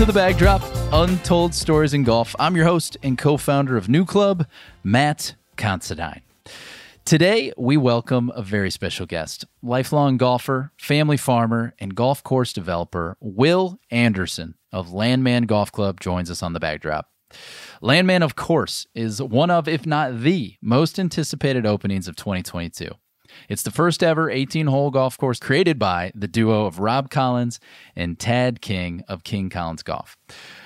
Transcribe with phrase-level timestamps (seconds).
[0.00, 0.62] to the Backdrop
[0.94, 2.34] Untold Stories in Golf.
[2.38, 4.46] I'm your host and co founder of New Club,
[4.82, 6.22] Matt Considine.
[7.04, 13.18] Today, we welcome a very special guest, lifelong golfer, family farmer, and golf course developer,
[13.20, 17.10] Will Anderson of Landman Golf Club, joins us on the Backdrop.
[17.82, 22.88] Landman, of course, is one of, if not the most anticipated openings of 2022.
[23.48, 27.60] It's the first ever 18 hole golf course created by the duo of Rob Collins
[27.96, 30.16] and Tad King of King Collins Golf.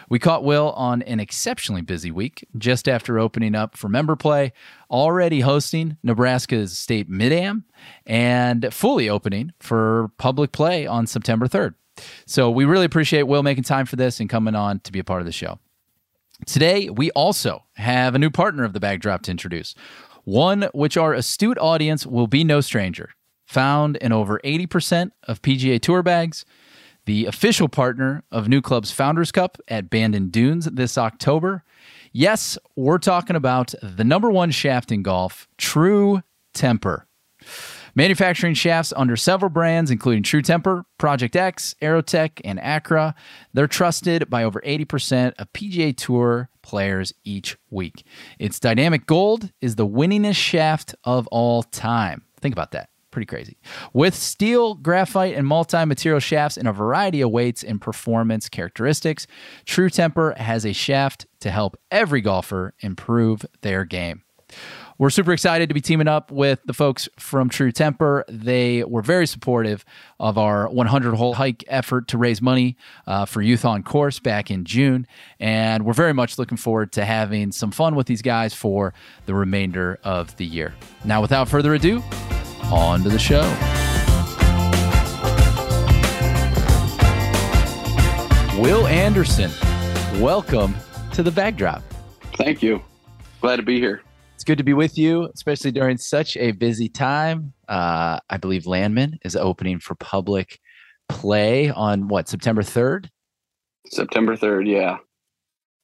[0.09, 4.52] We caught Will on an exceptionally busy week just after opening up for member play,
[4.91, 7.64] already hosting Nebraska's state mid am,
[8.06, 11.75] and fully opening for public play on September 3rd.
[12.27, 15.05] So we really appreciate Will making time for this and coming on to be a
[15.05, 15.59] part of the show.
[16.47, 19.75] Today, we also have a new partner of the Backdrop to introduce
[20.24, 23.11] one which our astute audience will be no stranger.
[23.47, 26.44] Found in over 80% of PGA Tour bags,
[27.06, 31.62] the official partner of New Club's Founders Cup at Bandon Dunes this October.
[32.12, 36.22] Yes, we're talking about the number one shaft in golf, True
[36.55, 37.06] Temper.
[37.94, 43.14] Manufacturing shafts under several brands, including True Temper, Project X, Aerotech, and Accra.
[43.53, 48.05] They're trusted by over 80% of PGA Tour players each week.
[48.41, 52.23] Its dynamic gold is the winningest shaft of all time.
[52.41, 52.89] Think about that.
[53.12, 53.59] Pretty crazy.
[53.93, 59.29] With steel, graphite, and multi material shafts in a variety of weights and performance characteristics,
[59.67, 64.23] True Temper has a shaft to help every golfer improve their game.
[64.97, 68.24] We're super excited to be teaming up with the folks from True Temper.
[68.28, 69.84] They were very supportive
[70.20, 72.77] of our 100 hole hike effort to raise money
[73.08, 75.08] uh, for Youth on Course back in June.
[75.41, 78.94] And we're very much looking forward to having some fun with these guys for
[79.27, 80.75] the remainder of the year.
[81.05, 82.00] Now, without further ado,
[82.70, 83.42] on to the show.
[88.62, 89.50] Will Anderson,
[90.20, 90.76] welcome
[91.14, 91.82] to the backdrop.
[92.37, 92.81] Thank you.
[93.41, 94.03] Glad to be here.
[94.44, 97.55] It's good to be with you, especially during such a busy time.
[97.66, 100.60] Uh, I believe Landman is opening for public
[101.09, 103.10] play on what September third.
[103.87, 104.99] September third, yeah.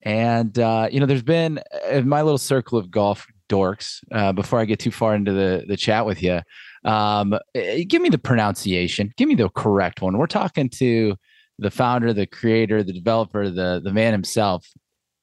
[0.03, 3.97] And uh, you know, there's been in my little circle of golf dorks.
[4.11, 6.41] Uh, before I get too far into the the chat with you,
[6.85, 9.11] um, eh, give me the pronunciation.
[9.17, 10.19] Give me the correct one.
[10.19, 11.15] We're talking to
[11.57, 14.67] the founder, the creator, the developer, the the man himself.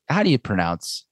[0.09, 1.07] How do you pronounce?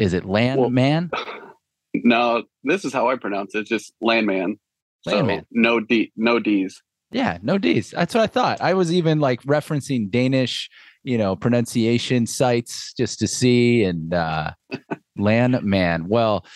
[0.00, 1.10] Is it Landman?
[1.12, 1.38] Well,
[1.94, 3.60] No, this is how I pronounce it.
[3.60, 4.58] It's just landman.
[5.06, 5.40] Landman.
[5.40, 6.80] So no D, no D's.
[7.10, 7.90] Yeah, no D's.
[7.90, 8.60] That's what I thought.
[8.60, 10.70] I was even like referencing Danish,
[11.02, 14.52] you know, pronunciation sites just to see and uh
[15.16, 16.08] landman.
[16.08, 16.46] Well,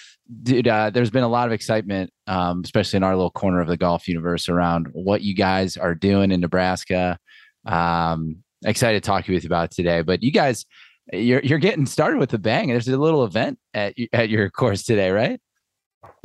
[0.43, 3.69] dude, uh, there's been a lot of excitement, um, especially in our little corner of
[3.69, 7.19] the golf universe around what you guys are doing in Nebraska.
[7.65, 10.03] Um, excited to talk with you about today.
[10.03, 10.65] But you guys,
[11.13, 12.69] you're you're getting started with a bang.
[12.69, 15.41] There's a little event at at your course today, right?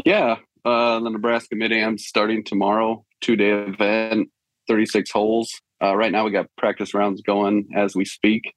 [0.05, 3.05] Yeah, uh, the Nebraska Mid Am starting tomorrow.
[3.21, 4.29] Two day event,
[4.67, 5.51] 36 holes.
[5.83, 8.53] Uh, right now, we got practice rounds going as we speak.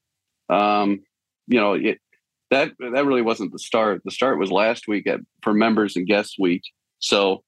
[0.48, 1.02] Um,
[1.46, 1.98] you know, it,
[2.50, 4.02] that that really wasn't the start.
[4.04, 6.62] The start was last week at for members and guests week.
[6.98, 7.42] So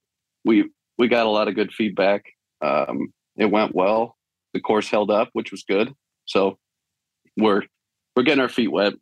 [0.44, 2.25] we we got a lot of good feedback.
[2.62, 4.16] Um, it went well.
[4.53, 5.93] The course held up, which was good.
[6.25, 6.58] So
[7.37, 7.62] we're
[8.16, 8.94] we're getting our feet wet.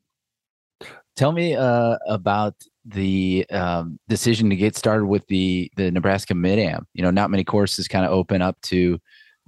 [1.17, 2.55] Tell me uh, about
[2.85, 6.87] the um, decision to get started with the the Nebraska Mid Am.
[6.93, 8.99] You know, not many courses kind of open up to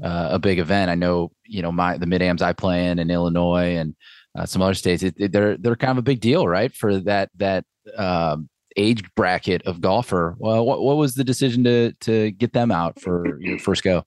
[0.02, 0.90] uh, a big event.
[0.90, 3.96] I know, you know, my the Mid Ams I play in in Illinois and
[4.38, 5.02] uh, some other states.
[5.02, 6.72] It, it, they're they're kind of a big deal, right?
[6.72, 7.64] For that that
[7.96, 10.36] um, age bracket of golfer.
[10.38, 14.04] Well, what what was the decision to to get them out for your first go?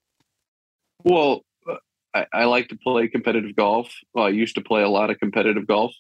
[1.04, 1.44] Well,
[2.14, 3.94] I, I, like to play competitive golf.
[4.14, 5.94] Well, I used to play a lot of competitive golf,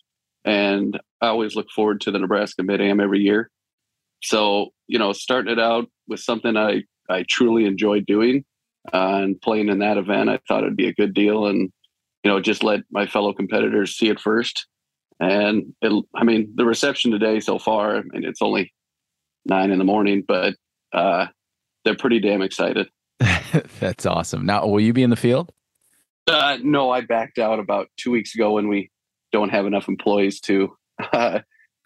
[0.43, 3.49] and I always look forward to the Nebraska Mid Am every year.
[4.21, 8.43] So, you know, starting it out with something I, I truly enjoy doing
[8.93, 11.45] uh, and playing in that event, I thought it'd be a good deal.
[11.45, 11.71] And,
[12.23, 14.67] you know, just let my fellow competitors see it first.
[15.19, 18.73] And it, I mean, the reception today so far, I mean, it's only
[19.45, 20.55] nine in the morning, but
[20.93, 21.27] uh,
[21.83, 22.89] they're pretty damn excited.
[23.79, 24.45] That's awesome.
[24.45, 25.51] Now, will you be in the field?
[26.29, 28.91] Uh, no, I backed out about two weeks ago when we
[29.31, 30.75] don't have enough employees to
[31.13, 31.39] uh,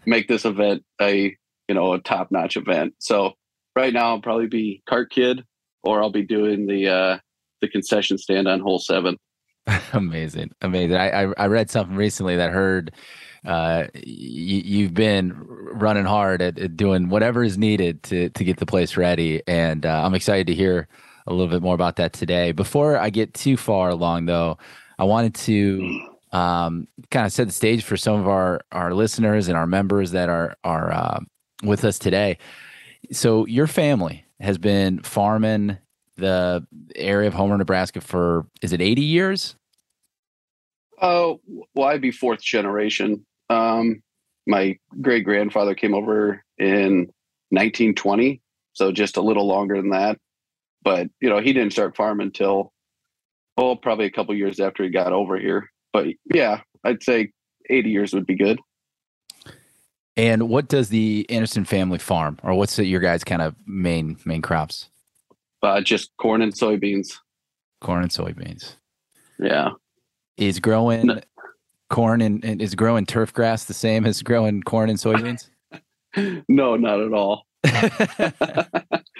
[0.06, 1.36] make this event a
[1.68, 2.95] you know a top notch event.
[3.00, 3.34] So
[3.75, 5.44] right now I'll probably be cart kid,
[5.84, 7.18] or I'll be doing the uh,
[7.62, 9.18] the concession stand on hole seven.
[9.94, 10.98] amazing, amazing.
[10.98, 12.92] I, I, I read something recently that heard
[13.45, 18.57] uh, you, have been running hard at, at, doing whatever is needed to to get
[18.57, 20.88] the place ready, and uh, I'm excited to hear
[21.27, 22.51] a little bit more about that today.
[22.51, 24.57] Before I get too far along, though,
[24.97, 29.47] I wanted to um, kind of set the stage for some of our our listeners
[29.47, 31.19] and our members that are are uh,
[31.63, 32.37] with us today.
[33.11, 35.77] So your family has been farming
[36.15, 36.65] the
[36.95, 39.55] area of Homer, Nebraska for is it 80 years?
[41.01, 41.41] Oh,
[41.73, 43.25] well, I'd be fourth generation.
[43.49, 44.01] Um,
[44.47, 47.11] my great grandfather came over in
[47.49, 48.41] 1920,
[48.73, 50.17] so just a little longer than that.
[50.83, 52.74] But you know, he didn't start farming until
[53.57, 55.71] oh, probably a couple years after he got over here.
[55.91, 57.31] But yeah, I'd say
[57.69, 58.59] 80 years would be good.
[60.15, 64.44] And what does the Anderson family farm, or what's your guys' kind of main main
[64.44, 64.89] crops?
[65.63, 67.15] Uh, just corn and soybeans.
[67.81, 68.75] Corn and soybeans.
[69.39, 69.71] Yeah.
[70.38, 71.21] Is growing no.
[71.89, 75.50] corn and, and is growing turf grass the same as growing corn and soybeans?
[76.47, 77.47] no, not at all.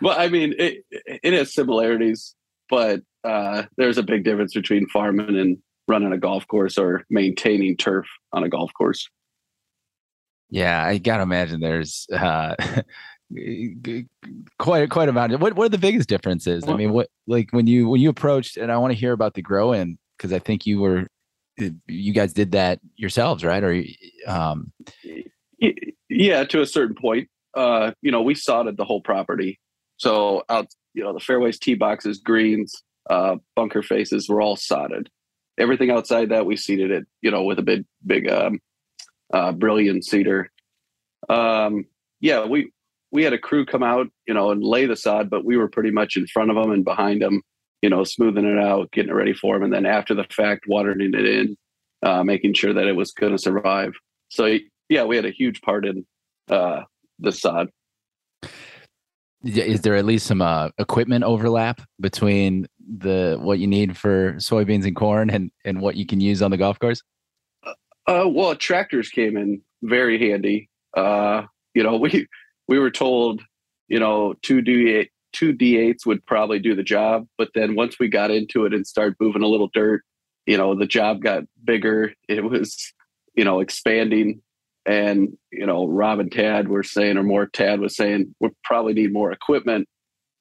[0.00, 2.34] but I mean, it, it has similarities,
[2.68, 5.58] but uh, there's a big difference between farming and
[5.88, 9.08] running a golf course or maintaining turf on a golf course.
[10.50, 12.54] Yeah, I gotta imagine there's uh,
[14.58, 15.40] quite quite amount.
[15.40, 16.64] What what are the biggest differences?
[16.68, 19.34] I mean, what like when you when you approached, and I want to hear about
[19.34, 21.06] the grow in because I think you were
[21.86, 23.62] you guys did that yourselves, right?
[23.62, 23.82] Or
[24.26, 24.72] um,
[26.08, 27.28] yeah, to a certain point.
[27.54, 29.58] Uh, you know, we sodded the whole property.
[29.96, 35.08] So out, you know, the fairways, tee boxes, greens, uh, bunker faces were all sodded.
[35.58, 38.60] Everything outside that we seeded it, you know, with a big, big, um,
[39.32, 40.50] uh, Brillion seeder.
[41.28, 41.86] Um,
[42.20, 42.70] yeah, we
[43.10, 45.68] we had a crew come out, you know, and lay the sod, but we were
[45.68, 47.42] pretty much in front of them and behind them,
[47.80, 50.64] you know, smoothing it out, getting it ready for them, and then after the fact,
[50.66, 51.56] watering it in,
[52.02, 53.94] uh, making sure that it was going to survive.
[54.30, 54.58] So
[54.88, 56.04] yeah, we had a huge part in
[56.48, 56.82] uh,
[57.24, 57.68] the sod.
[59.44, 62.66] Is there at least some uh, equipment overlap between
[62.98, 66.50] the what you need for soybeans and corn and and what you can use on
[66.50, 67.02] the golf course?
[68.06, 70.68] Uh, well, tractors came in very handy.
[70.96, 71.42] Uh,
[71.74, 72.26] you know, we
[72.68, 73.42] we were told,
[73.88, 77.98] you know, two D two D eights would probably do the job, but then once
[77.98, 80.02] we got into it and started moving a little dirt,
[80.46, 82.14] you know, the job got bigger.
[82.28, 82.92] It was,
[83.34, 84.42] you know, expanding,
[84.86, 88.92] and you know, Rob and Tad were saying, or more, Tad was saying, we probably
[88.94, 89.88] need more equipment.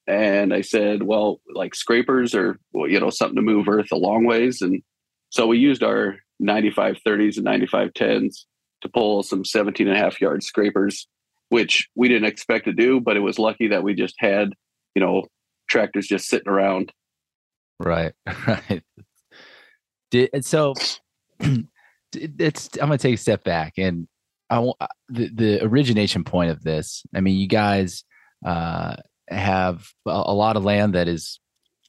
[0.05, 4.25] And I said, well, like scrapers or you know, something to move earth a long
[4.25, 4.81] ways, and
[5.29, 8.45] so we used our 95 30s and 95 10s
[8.81, 11.07] to pull some 17 and a half yard scrapers,
[11.49, 14.49] which we didn't expect to do, but it was lucky that we just had,
[14.93, 15.23] you know,
[15.67, 16.91] tractors just sitting around.
[17.79, 18.13] Right.
[18.47, 18.83] Right.
[20.11, 20.75] Did, so
[21.39, 24.07] it's, I'm going to take a step back and
[24.57, 27.03] I uh, the, the origination point of this.
[27.15, 28.03] I mean, you guys,
[28.45, 28.95] uh,
[29.29, 31.39] have a, a lot of land that is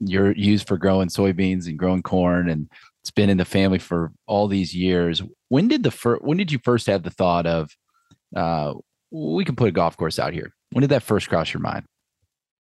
[0.00, 2.68] you're used for growing soybeans and growing corn and
[3.02, 5.22] it's been in the family for all these years.
[5.50, 6.22] When did the first?
[6.22, 7.70] When did you first have the thought of,
[8.34, 8.72] uh,
[9.10, 10.54] we can put a golf course out here?
[10.72, 11.84] When did that first cross your mind?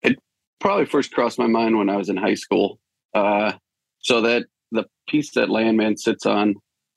[0.02, 0.18] It
[0.58, 2.80] probably first crossed my mind when I was in high school.
[3.14, 3.52] Uh,
[3.98, 6.54] so that the piece that Landman sits on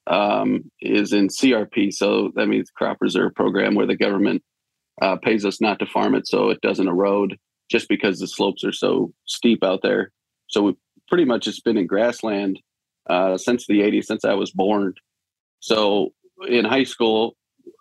[0.07, 1.94] um, is in CRP.
[1.94, 4.44] So that means crop reserve program, where the government
[5.01, 7.38] uh, pays us not to farm it so it doesn't erode,
[7.69, 10.12] just because the slopes are so steep out there.
[10.48, 10.75] So we
[11.07, 12.60] pretty much it's been in grassland
[13.10, 14.93] uh, since the 80s, since I was born.
[15.60, 16.13] So
[16.48, 17.36] in high school,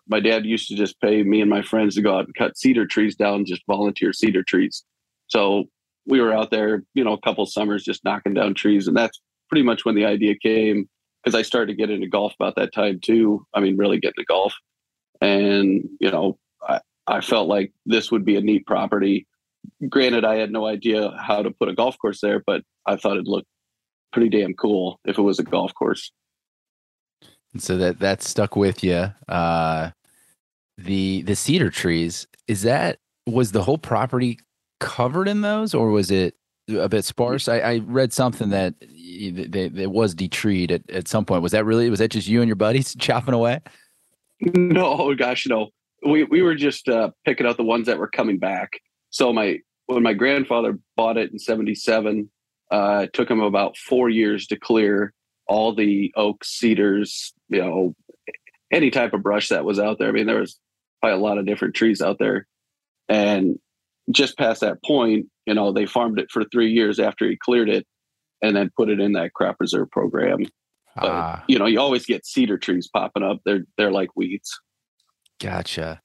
[0.08, 2.56] my dad used to just pay me and my friends to go out and cut
[2.56, 4.84] cedar trees down, just volunteer cedar trees.
[5.28, 5.64] So
[6.06, 8.88] we were out there, you know, a couple summers just knocking down trees.
[8.88, 10.88] And that's pretty much when the idea came
[11.22, 13.46] because I started to get into golf about that time too.
[13.54, 14.54] I mean, really get into golf.
[15.20, 19.26] And, you know, I, I felt like this would be a neat property.
[19.88, 23.16] Granted, I had no idea how to put a golf course there, but I thought
[23.16, 23.46] it looked
[24.12, 26.10] pretty damn cool if it was a golf course.
[27.52, 29.12] And so that that stuck with you.
[29.28, 29.90] Uh,
[30.78, 34.38] the the cedar trees is that was the whole property
[34.80, 36.34] covered in those, or was it
[36.80, 37.48] a bit sparse?
[37.48, 41.42] I, I read something that it was detreed at, at some point.
[41.42, 41.90] Was that really?
[41.90, 43.60] Was that just you and your buddies chopping away?
[44.40, 45.68] No, gosh, no.
[46.04, 48.80] We we were just uh, picking out the ones that were coming back.
[49.10, 52.30] So my when my grandfather bought it in '77,
[52.70, 55.12] uh, it took him about four years to clear
[55.46, 57.94] all the oaks, cedars, you know,
[58.72, 60.08] any type of brush that was out there.
[60.08, 60.58] I mean, there was
[61.00, 62.46] probably a lot of different trees out there.
[63.08, 63.58] And
[64.10, 67.68] just past that point, you know, they farmed it for three years after he cleared
[67.68, 67.86] it
[68.42, 70.44] and then put it in that crop reserve program.
[70.96, 71.44] But, ah.
[71.48, 73.40] you know, you always get cedar trees popping up.
[73.44, 74.50] They're they're like weeds.
[75.40, 76.02] Gotcha.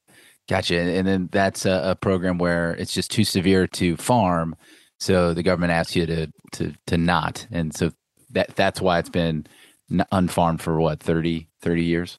[0.48, 0.80] Gotcha.
[0.80, 4.56] And then that's a, a program where it's just too severe to farm
[5.00, 7.92] so the government asks you to to to not, and so
[8.30, 9.46] that that's why it's been
[10.12, 12.18] unfarmed for what 30 30 years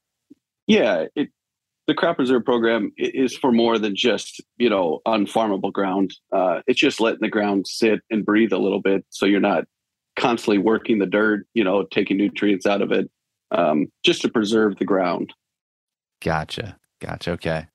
[0.65, 1.29] yeah it
[1.89, 6.13] the crop reserve program is for more than just you know unfarmable ground.
[6.31, 9.63] Uh, it's just letting the ground sit and breathe a little bit so you're not
[10.15, 13.09] constantly working the dirt you know taking nutrients out of it
[13.49, 15.33] um, just to preserve the ground.
[16.21, 16.77] Gotcha.
[17.01, 17.31] Gotcha.
[17.31, 17.65] Okay.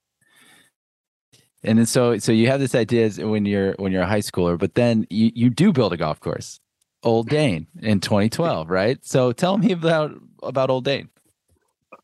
[1.61, 4.57] And then so so you have this idea when you're when you're a high schooler
[4.57, 6.61] but then you you do build a golf course
[7.03, 8.97] Old Dane in 2012, right?
[9.05, 11.09] So tell me about about Old Dane.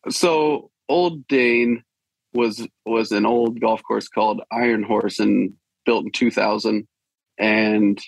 [0.10, 1.86] So Old Dane
[2.34, 5.54] was was an old golf course called Iron Horse and
[5.86, 6.88] built in 2000
[7.38, 8.00] and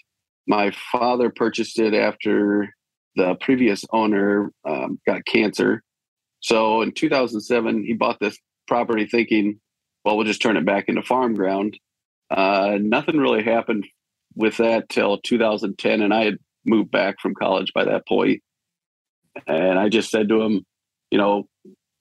[0.47, 2.73] my father purchased it after
[3.15, 5.83] the previous owner um, got cancer.
[6.39, 8.37] So in 2007, he bought this
[8.67, 9.59] property thinking,
[10.03, 11.77] well, we'll just turn it back into farm ground.
[12.29, 13.85] Uh, nothing really happened
[14.35, 18.03] with that till 2010, and I had moved back from college by that.
[19.47, 20.65] And I just said to him,
[21.11, 21.47] you know,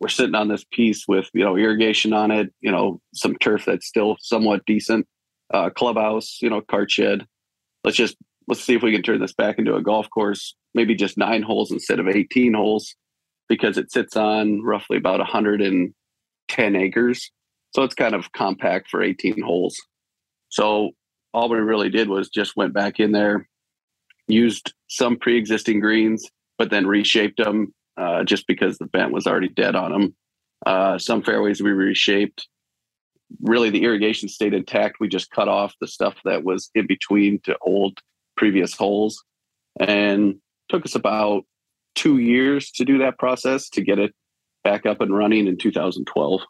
[0.02, 3.64] we're sitting on this piece with, you know, irrigation on it, you know, some turf
[3.64, 5.06] that's still somewhat decent,
[5.54, 7.24] uh, clubhouse, you know, cart shed.
[7.84, 8.16] Let's just,
[8.48, 11.42] let's see if we can turn this back into a golf course, maybe just nine
[11.42, 12.96] holes instead of 18 holes
[13.48, 17.30] because it sits on roughly about 110 acres.
[17.72, 19.76] So it's kind of compact for 18 holes.
[20.48, 20.90] So
[21.32, 23.48] all we really did was just went back in there,
[24.26, 26.28] used some pre-existing greens,
[26.58, 30.14] but then reshaped them uh, just because the bent was already dead on them.
[30.64, 32.48] Uh, some fairways we reshaped.
[33.40, 34.98] Really, the irrigation stayed intact.
[35.00, 37.98] We just cut off the stuff that was in between to old
[38.36, 39.22] previous holes,
[39.80, 40.36] and
[40.68, 41.44] took us about
[41.94, 44.14] two years to do that process to get it
[44.64, 46.42] back up and running in 2012.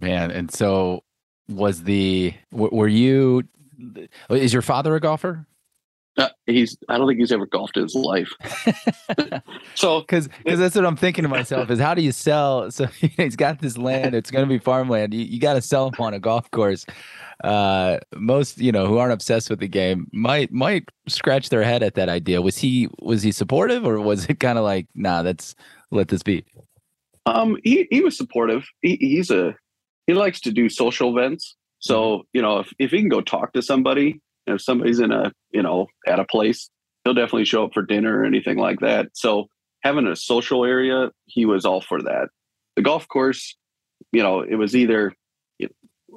[0.00, 1.04] Man, and so
[1.48, 3.42] was the were you
[4.30, 5.46] is your father a golfer?
[6.16, 6.76] Uh, he's.
[6.88, 8.32] I don't think he's ever golfed in his life.
[9.74, 12.70] so, because because that's what I'm thinking to myself is how do you sell?
[12.80, 14.14] So he's got this land.
[14.14, 15.14] It's going to be farmland.
[15.14, 16.86] You, you got to sell him on a golf course.
[17.44, 21.82] Uh, most you know who aren't obsessed with the game might might scratch their head
[21.82, 22.42] at that idea.
[22.42, 25.22] Was he was he supportive or was it kind of like nah?
[25.22, 25.54] That's
[25.90, 26.44] let this be.
[27.26, 28.66] Um, he he was supportive.
[28.82, 29.54] He, he's a
[30.06, 31.56] he likes to do social events.
[31.78, 32.22] So, mm-hmm.
[32.32, 35.62] you know, if, if he can go talk to somebody, if somebody's in a, you
[35.62, 36.70] know, at a place,
[37.04, 39.08] he'll definitely show up for dinner or anything like that.
[39.14, 39.46] So
[39.82, 42.28] having a social area, he was all for that.
[42.76, 43.56] The golf course,
[44.12, 45.12] you know, it was either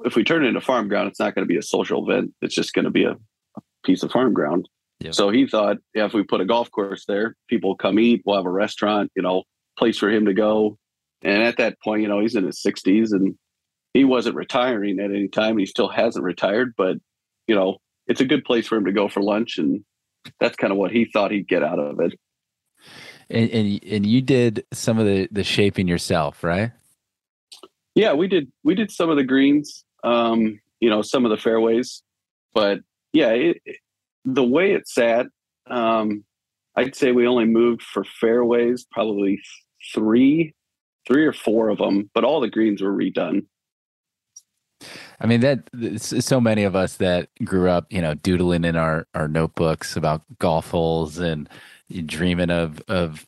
[0.04, 2.34] if we turn it into farm ground, it's not going to be a social event.
[2.42, 4.68] It's just going to be a, a piece of farm ground.
[5.00, 5.14] Yep.
[5.14, 8.22] So he thought, yeah, if we put a golf course there, people come eat.
[8.24, 9.44] We'll have a restaurant, you know,
[9.78, 10.78] place for him to go.
[11.22, 13.34] And at that point, you know, he's in his 60s and
[13.92, 15.58] he wasn't retiring at any time.
[15.58, 16.96] He still hasn't retired, but
[17.46, 19.84] you know, it's a good place for him to go for lunch, and
[20.40, 22.18] that's kind of what he thought he'd get out of it.
[23.30, 26.72] And and, and you did some of the the shaping yourself, right?
[27.94, 28.50] Yeah, we did.
[28.62, 32.02] We did some of the greens, um, you know, some of the fairways,
[32.52, 32.80] but
[33.12, 33.76] yeah, it, it,
[34.24, 35.26] the way it sat,
[35.68, 36.24] um,
[36.76, 39.40] I'd say we only moved for fairways probably
[39.94, 40.54] three,
[41.06, 43.46] three or four of them, but all the greens were redone.
[45.20, 45.68] I mean that
[46.00, 50.22] so many of us that grew up, you know, doodling in our our notebooks about
[50.38, 51.48] golf holes and
[52.06, 53.26] dreaming of of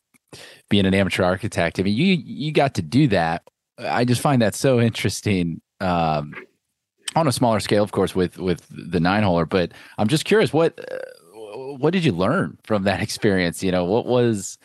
[0.69, 1.79] being an amateur architect.
[1.79, 3.43] I mean, you you got to do that.
[3.79, 5.61] I just find that so interesting.
[5.79, 6.33] Um,
[7.15, 9.47] on a smaller scale, of course, with with the nine holer.
[9.47, 13.63] But I'm just curious, what uh, what did you learn from that experience?
[13.63, 14.57] You know, what was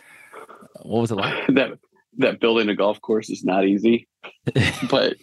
[0.82, 1.46] what was it like?
[1.48, 1.78] that
[2.18, 4.08] that building a golf course is not easy,
[4.90, 5.16] but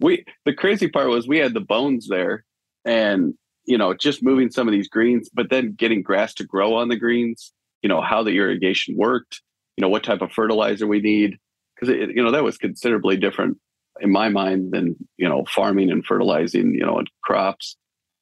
[0.00, 2.44] we the crazy part was we had the bones there
[2.84, 3.34] and
[3.66, 6.88] you know just moving some of these greens but then getting grass to grow on
[6.88, 7.52] the greens
[7.82, 9.42] you know how the irrigation worked
[9.76, 11.38] you know what type of fertilizer we need.
[11.74, 13.58] Because you know that was considerably different
[14.00, 17.76] in my mind than you know farming and fertilizing you know and crops.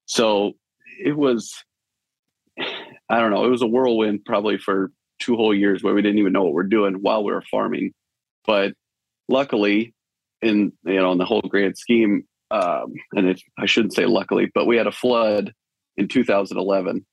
[0.06, 0.52] So
[1.04, 1.54] it was
[3.08, 6.18] i don't know it was a whirlwind probably for two whole years where we didn't
[6.18, 7.92] even know what we're doing while we were farming.
[8.46, 8.72] But
[9.28, 9.94] luckily
[10.42, 14.50] in you know in the whole grand scheme um, and it, i shouldn't say luckily
[14.54, 15.52] but we had a flood
[15.96, 17.04] in 2011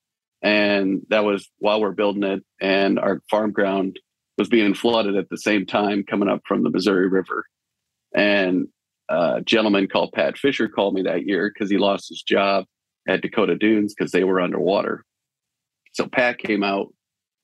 [0.42, 3.98] and that was while we're building it and our farm ground
[4.38, 7.44] was being flooded at the same time coming up from the missouri river.
[8.14, 8.68] And
[9.08, 12.64] a gentleman called pat fisher called me that year because he lost his job
[13.06, 15.04] at dakota dunes because they were underwater.
[15.92, 16.88] So pat came out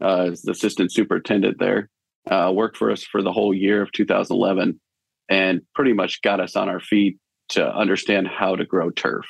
[0.00, 1.90] uh, as the assistant superintendent there
[2.30, 4.80] uh, worked for us for the whole year of 2011
[5.28, 7.18] and pretty much got us on our feet
[7.50, 9.24] to understand how to grow turf.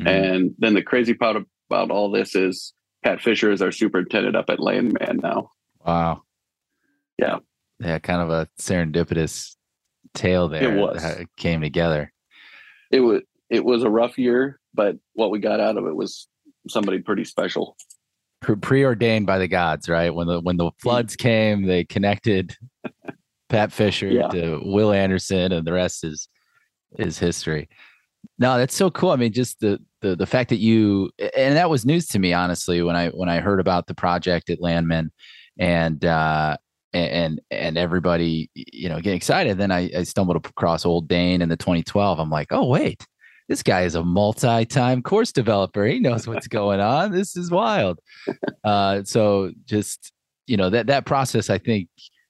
[0.00, 0.08] Mm-hmm.
[0.08, 1.36] And then the crazy part
[1.68, 2.72] about all this is
[3.02, 5.50] Pat Fisher is our superintendent up at Landman now.
[5.84, 6.22] Wow.
[7.18, 7.38] Yeah.
[7.78, 9.56] Yeah, kind of a serendipitous
[10.14, 10.76] tale there.
[10.76, 11.02] It was.
[11.02, 12.12] It came together.
[12.90, 16.28] It was it was a rough year, but what we got out of it was
[16.68, 17.76] somebody pretty special.
[18.40, 20.14] Pre- preordained by the gods, right?
[20.14, 22.56] When the when the floods came, they connected
[23.50, 24.28] Pat Fisher Yeah.
[24.28, 26.28] to Will Anderson, and the rest is
[26.98, 27.68] is history.
[28.38, 29.10] No, that's so cool.
[29.10, 32.32] I mean, just the the the fact that you and that was news to me,
[32.32, 35.10] honestly, when I when I heard about the project at Landman,
[35.58, 36.56] and uh,
[36.92, 39.58] and and everybody, you know, getting excited.
[39.58, 42.18] Then I, I stumbled across Old Dane in the 2012.
[42.18, 43.06] I'm like, oh wait,
[43.48, 45.84] this guy is a multi-time course developer.
[45.86, 47.12] He knows what's going on.
[47.12, 48.00] This is wild.
[48.64, 50.12] Uh, so just
[50.46, 51.88] you know that that process, I think,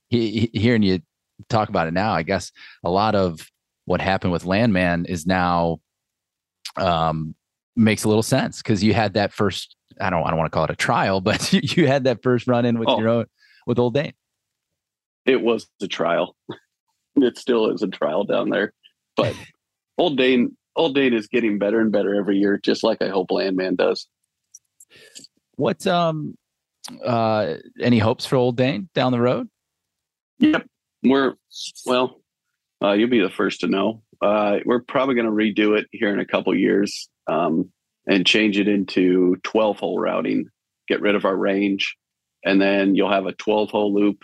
[0.08, 1.00] he, he- hearing you
[1.48, 2.52] talk about it now, I guess
[2.84, 3.40] a lot of
[3.86, 5.78] what happened with Landman is now
[6.76, 7.34] um,
[7.76, 9.76] makes a little sense because you had that first.
[10.00, 10.22] I don't.
[10.24, 12.78] I don't want to call it a trial, but you, had that first run in
[12.78, 12.98] with Oh.
[12.98, 13.26] your own
[13.66, 14.12] with Old Dane.
[15.26, 16.36] It was a trial.
[17.16, 18.72] it still is a trial down there.
[19.16, 19.34] But
[19.98, 23.30] Old Dane Old Dane is getting better and better every year, just like I hope
[23.30, 24.06] Landman does.
[25.56, 26.36] What um
[27.04, 29.48] uh any hopes for Old Dane down the road?
[30.38, 30.66] Yep.
[31.02, 31.34] We're
[31.86, 32.20] well,
[32.82, 34.02] uh, you'll be the first to know.
[34.22, 37.70] Uh, we're probably going to redo it here in a couple years um,
[38.06, 40.46] and change it into 12 hole routing,
[40.88, 41.96] get rid of our range,
[42.44, 44.18] and then you'll have a 12 hole loop,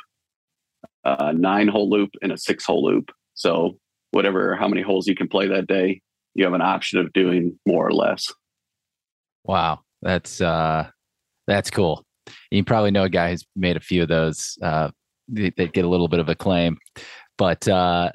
[1.05, 3.11] a nine hole loop, and a six hole loop.
[3.35, 3.79] So,
[4.11, 6.01] whatever, how many holes you can play that day,
[6.35, 8.33] you have an option of doing more or less.
[9.45, 10.89] Wow, that's uh
[11.47, 12.05] that's cool.
[12.51, 14.59] You probably know a guy who's made a few of those.
[14.63, 14.91] Uh
[15.29, 16.79] they, they get a little bit of acclaim,
[17.39, 18.11] but uh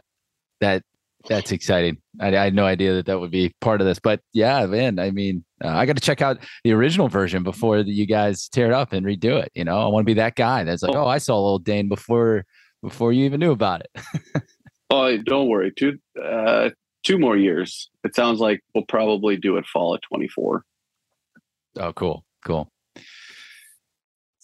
[0.60, 0.84] that
[1.30, 1.98] that's exciting.
[2.20, 4.98] I, I had no idea that that would be part of this, but yeah, man.
[4.98, 8.66] I mean, uh, I got to check out the original version before you guys tear
[8.66, 9.52] it up and redo it.
[9.54, 11.04] You know, I want to be that guy that's like, Oh.
[11.04, 12.44] oh, I saw Old Dane before
[12.82, 14.04] before you even knew about it.
[14.94, 15.72] Oh, don't worry.
[15.72, 16.72] Two, uh,
[17.04, 17.90] two more years.
[18.04, 20.66] It sounds like we'll probably do it fall of 24.
[21.80, 22.70] Oh, cool, cool.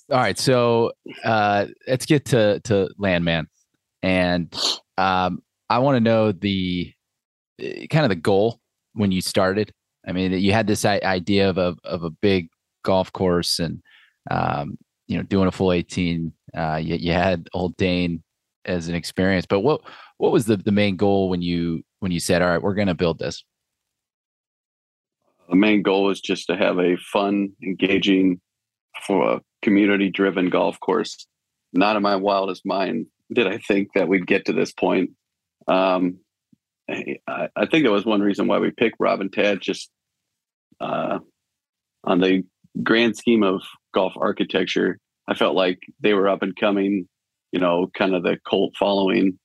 [0.09, 0.93] All right, so
[1.25, 3.47] uh, let's get to to Landman,
[4.01, 4.53] and
[4.97, 6.93] um, I want to know the
[7.61, 8.61] uh, kind of the goal
[8.93, 9.73] when you started.
[10.07, 12.47] I mean, you had this idea of a of a big
[12.85, 13.81] golf course, and
[14.31, 16.31] um, you know, doing a full eighteen.
[16.55, 18.23] Uh, you, you had Old Dane
[18.63, 19.81] as an experience, but what
[20.19, 22.87] what was the the main goal when you when you said, "All right, we're going
[22.87, 23.43] to build this"?
[25.49, 28.41] the main goal is just to have a fun, engaging,
[29.05, 31.27] for a community-driven golf course.
[31.73, 35.11] Not in my wildest mind did I think that we'd get to this point.
[35.67, 36.19] Um,
[36.89, 39.59] I, I think that was one reason why we picked Rob and Tad.
[39.61, 39.89] Just
[40.79, 41.19] uh,
[42.05, 42.43] on the
[42.81, 43.61] grand scheme of
[43.93, 47.09] golf architecture, I felt like they were up and coming.
[47.51, 49.37] You know, kind of the cult following,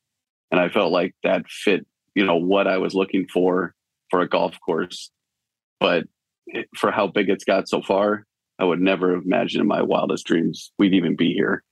[0.50, 1.86] and I felt like that fit.
[2.14, 3.74] You know what I was looking for
[4.10, 5.10] for a golf course
[5.82, 6.04] but
[6.76, 8.24] for how big it's got so far,
[8.62, 11.64] I would never have imagined in my wildest dreams we'd even be here.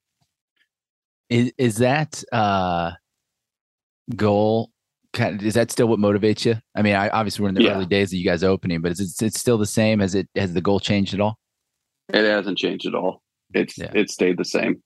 [1.28, 2.90] Is is that uh
[4.16, 4.72] goal
[5.12, 6.56] kind of, is that still what motivates you?
[6.74, 7.76] I mean, I obviously we're in the Yeah.
[7.76, 10.00] early days of you guys opening, but is it it's still the same?
[10.00, 11.38] Has it has the goal changed at all?
[12.12, 13.22] It hasn't changed at all.
[13.54, 13.92] It's Yeah.
[13.94, 14.82] it stayed the same.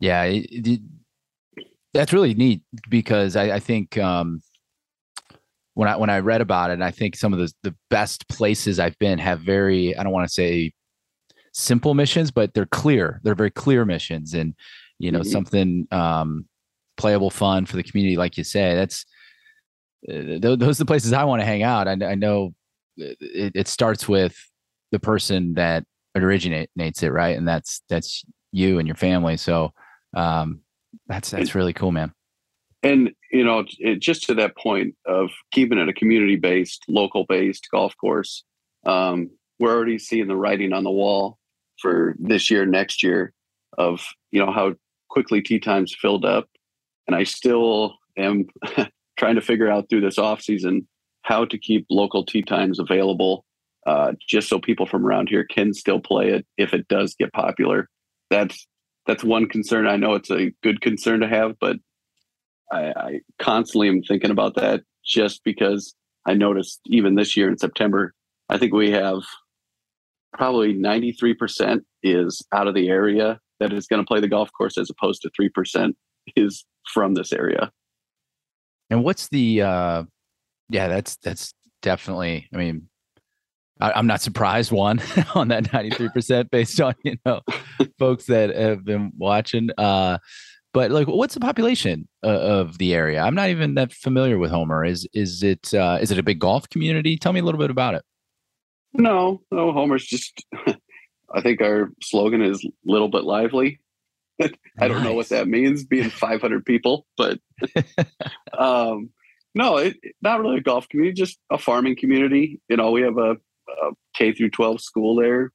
[0.00, 0.80] Yeah, it, it-
[1.94, 4.42] that's really neat because I, I think um,
[5.76, 8.26] when I when I read about it, and I think some of the the best
[8.28, 10.72] places I've been have very I don't want to say
[11.52, 13.20] simple missions, but they're clear.
[13.22, 14.54] They're very clear missions, and
[14.98, 15.26] you know Mhm.
[15.26, 16.46] something um,
[16.96, 18.74] playable, fun for the community, like you say.
[18.74, 19.04] That's
[20.08, 21.88] uh, th- those are the places I want to hang out.
[21.88, 22.54] I, I know
[22.96, 24.34] it, it starts with
[24.92, 25.84] the person that
[26.16, 27.36] originates it, right?
[27.36, 29.36] And that's that's you and your family.
[29.36, 29.74] So
[30.16, 30.60] um,
[31.06, 32.12] that's that's really cool, man.
[32.82, 37.96] And you know, it, just to that point of keeping it a community-based, local-based golf
[37.96, 38.44] course,
[38.84, 41.38] um, we're already seeing the writing on the wall
[41.80, 43.32] for this year, next year,
[43.78, 44.74] of you know how
[45.08, 46.48] quickly tee times filled up,
[47.06, 48.46] and I still am
[49.18, 50.86] trying to figure out through this off season
[51.22, 53.44] how to keep local tee times available,
[53.86, 57.32] uh, just so people from around here can still play it if it does get
[57.32, 57.88] popular.
[58.30, 58.66] That's
[59.06, 59.86] that's one concern.
[59.86, 61.76] I know it's a good concern to have, but
[62.72, 65.94] I, I constantly am thinking about that just because
[66.26, 68.12] I noticed even this year in September,
[68.48, 69.20] I think we have
[70.32, 74.76] probably 93% is out of the area that is going to play the golf course
[74.76, 75.94] as opposed to 3%
[76.34, 77.70] is from this area.
[78.90, 80.04] And what's the uh
[80.68, 82.88] yeah, that's that's definitely I mean
[83.80, 85.00] I, I'm not surprised one
[85.34, 87.40] on that 93% based on, you know,
[87.98, 89.68] folks that have been watching.
[89.76, 90.18] Uh,
[90.76, 93.22] but like, what's the population uh, of the area?
[93.22, 94.84] I'm not even that familiar with Homer.
[94.84, 97.16] Is is it uh, is it a big golf community?
[97.16, 98.02] Tell me a little bit about it.
[98.92, 100.44] No, no, Homer's just.
[101.34, 103.80] I think our slogan is "little but lively."
[104.42, 104.48] I
[104.80, 105.04] don't nice.
[105.04, 107.38] know what that means, being 500 people, but
[108.52, 109.08] um,
[109.54, 112.60] no, it, not really a golf community, just a farming community.
[112.68, 115.52] You know, we have a, a K through 12 school there,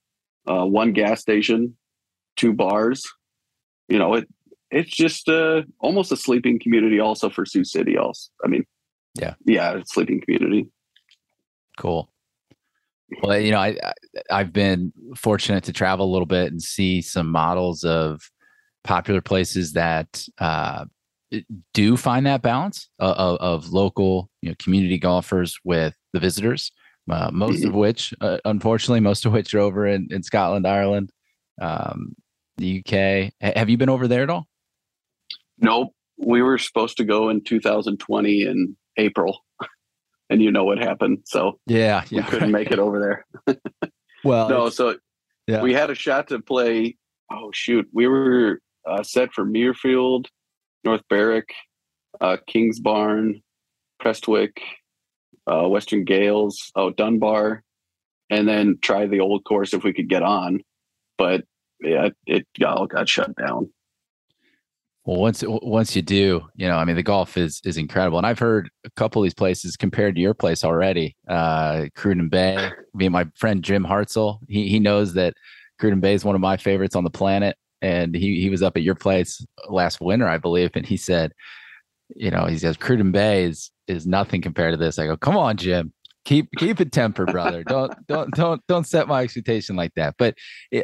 [0.50, 1.78] uh, one gas station,
[2.38, 3.04] two bars.
[3.88, 4.28] You know, it
[4.72, 7.98] it's just uh, almost a sleeping community also for Sioux City.
[7.98, 8.66] Also, I mean,
[9.16, 10.70] yeah, yeah, sleeping community.
[11.78, 12.12] Cool.
[13.22, 13.78] Well, you know, I
[14.30, 18.22] I've been fortunate to travel a little bit and see some models of
[18.84, 20.86] popular places that uh,
[21.74, 26.72] do find that balance of, of, local, you know, community golfers with the visitors.
[27.10, 27.70] Uh, most mm-hmm.
[27.70, 31.12] of which, uh, unfortunately, most of which are over in, in Scotland, Ireland,
[31.60, 32.16] um,
[32.58, 33.34] the UK.
[33.56, 34.48] Have you been over there at all?
[35.62, 35.94] Nope.
[36.18, 39.40] We were supposed to go in 2020 in April,
[40.30, 41.20] and you know what happened.
[41.26, 42.64] So yeah, yeah we couldn't right.
[42.64, 43.58] make it over there.
[44.24, 44.70] well, no.
[44.70, 44.98] So
[45.48, 45.62] yeah.
[45.62, 46.98] we had a shot to play.
[47.32, 50.26] Oh shoot, we were uh, set for Muirfield,
[50.84, 51.54] North Berwick,
[52.20, 53.42] uh, Kingsbarn,
[54.00, 54.58] Prestwick,
[55.48, 57.64] uh, Western Gailes, oh Dunbar,
[58.30, 60.62] and then try the old course if we could get on.
[61.18, 61.46] But
[61.82, 63.72] yeah, it all got shut down.
[65.06, 68.28] Well, once once you do, you know, I mean, the golf is is incredible, and
[68.28, 71.16] I've heard a couple of these places compared to your place already.
[71.28, 72.56] Uh, Cruden Bay.
[72.56, 75.34] I mean, my friend Jim Hartzell, he he knows that
[75.80, 78.78] Cruden Bay is one of my favorites on the planet, and he he was up
[78.78, 81.34] at your place last winter, I believe, and he said,
[82.16, 85.00] you know, he says Cruden Bay is is nothing compared to this.
[85.00, 85.94] I go, come on, Jim,
[86.26, 87.64] keep keep it tempered, brother.
[87.64, 90.16] don't don't don't don't set my expectation like that.
[90.18, 90.36] But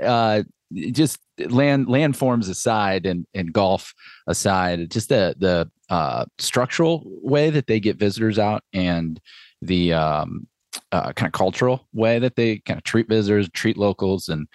[0.02, 0.42] uh,
[0.74, 3.94] just land landforms aside and and golf
[4.28, 9.20] aside, just the the uh, structural way that they get visitors out and
[9.62, 10.48] the um,
[10.92, 14.48] uh, kind of cultural way that they kind of treat visitors, treat locals, and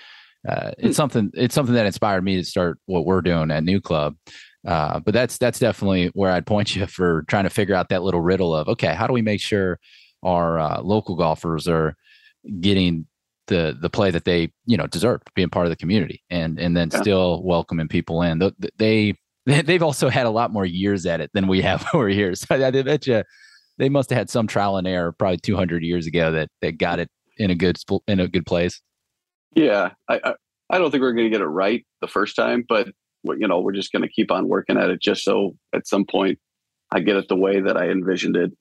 [0.49, 0.93] uh, it's hmm.
[0.93, 4.17] something it's something that inspired me to start what we're doing at New Club.
[4.67, 8.03] Uh, but that's that's definitely where I'd point you for trying to figure out that
[8.03, 9.79] little riddle of okay, how do we make sure
[10.23, 11.97] our uh, local golfers are
[12.61, 13.07] getting
[13.47, 16.77] the the play that they you know deserve being part of the community and and
[16.77, 17.01] then yeah.
[17.01, 18.53] still welcoming people in.
[18.79, 19.15] They
[19.47, 22.35] they've also had a lot more years at it than we have over here.
[22.35, 23.23] So i bet you
[23.79, 26.99] they must have had some trial and error probably 200 years ago that that got
[26.99, 28.81] it in a good in a good place.
[29.55, 29.91] Yeah.
[30.09, 30.35] I i,
[30.71, 32.89] I don't think we're going to get it right the first time but
[33.25, 36.05] you know we're just going to keep on working at it just so at some
[36.05, 36.39] point
[36.91, 38.53] i get it the way that i envisioned it.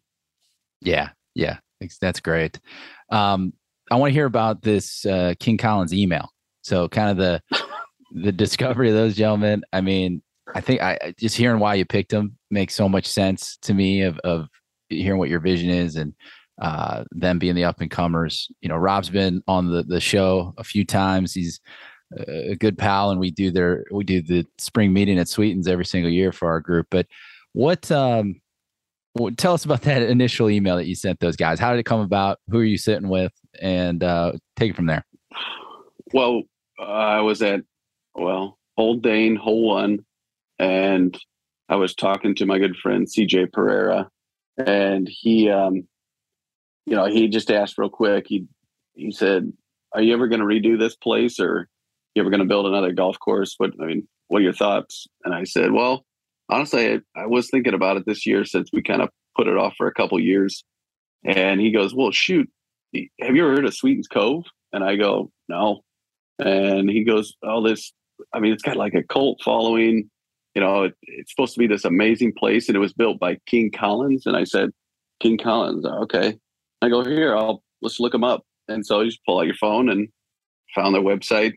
[0.82, 1.10] Yeah.
[1.36, 1.58] Yeah.
[2.00, 2.60] That's great.
[3.10, 3.54] Um
[3.92, 6.30] I want to hear about this uh, King Collins email.
[6.64, 7.42] So kind of the
[8.12, 9.64] the discovery of those gentlemen.
[9.74, 10.22] I mean,
[10.56, 14.02] I think I just hearing why you picked them makes so much sense to me
[14.02, 14.48] of of
[14.90, 16.14] hearing what your vision is and
[16.62, 18.50] uh, them being the up and comers.
[18.62, 21.34] You know, Rob's been on the the show a few times.
[21.34, 21.60] He's
[22.28, 25.86] a good pal, and we do their we do the spring meeting at Sweetens every
[25.86, 26.88] single year for our group.
[26.90, 27.08] But
[27.54, 28.40] what um,
[29.16, 31.60] well, tell us about that initial email that you sent those guys.
[31.60, 32.40] How did it come about?
[32.50, 33.34] Who are you sitting with?
[33.60, 35.06] And uh, take it from there.
[36.14, 36.44] Well,
[36.80, 37.62] I was at
[38.16, 40.06] well Old Dane Hole One,
[40.60, 41.18] and
[41.70, 44.10] I was talking to my good friend CJ Pereira,
[44.58, 45.88] and he, um,
[46.86, 48.26] you know, he just asked real quick.
[48.28, 48.46] He
[48.94, 49.52] he said,
[49.94, 51.68] "Are you ever going to redo this place, or
[52.16, 53.56] you ever going to build another golf course?
[53.58, 56.06] What I mean, what are your thoughts?" And I said, "Well."
[56.52, 59.58] honestly, I, I was thinking about it this year since we kind of put it
[59.58, 60.64] off for a couple years.
[61.24, 62.50] And he goes, Well, shoot,
[62.94, 64.46] have you ever heard of Sweetens Cove?
[64.74, 65.82] And I go, No.
[66.40, 67.94] And he goes, Oh, this,
[68.34, 70.10] I mean, it's got like a cult following.
[70.56, 72.68] You know, it, it's supposed to be this amazing place.
[72.68, 74.26] And it was built by King Collins.
[74.26, 74.70] And I said,
[75.22, 76.38] King Collins, okay.
[76.82, 78.44] I go, Here, I'll, let's look them up.
[78.68, 80.08] And so you just pull out your phone and
[80.76, 81.54] found their website,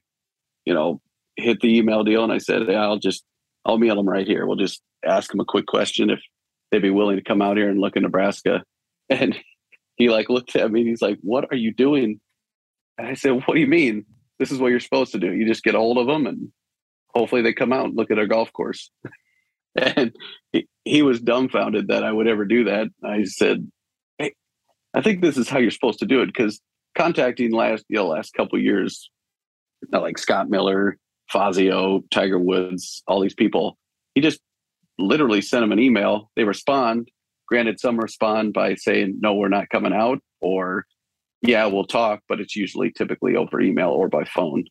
[0.65, 1.01] you know,
[1.37, 2.25] hit the email deal.
[2.25, 3.25] And I said, I'll just
[3.65, 4.47] I'll mail them right here.
[4.47, 6.21] We'll just ask them a quick question if
[6.71, 8.63] they'd be willing to come out here and look in Nebraska.
[9.11, 9.37] And
[9.97, 12.21] he like looked at me and he's like, "What are you doing?"
[12.99, 14.05] And I said, "What do you mean?
[14.39, 15.33] This is what you're supposed to do.
[15.33, 16.53] You just get a hold of them and
[17.15, 18.91] hopefully they come out and look at our golf course."
[19.77, 20.15] and
[20.53, 22.89] he, he was dumbfounded that I would ever do that.
[23.05, 23.71] I said,
[24.19, 24.35] "Hey,
[24.95, 26.61] I think this is how you're supposed to do it because
[26.95, 29.11] contacting last you know last couple years,
[29.93, 30.99] like Scott Miller,
[31.31, 33.79] Fazio, Tiger Woods, all these people.
[34.15, 34.41] He just
[34.99, 36.31] literally sent them an email.
[36.37, 37.11] They respond.
[37.47, 40.87] Granted, some respond by saying, no, we're not coming out, or
[41.43, 44.65] yeah, we'll talk, but it's usually typically over email or by phone.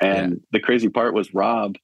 [0.00, 0.38] And yeah.
[0.52, 1.76] the crazy part was Rob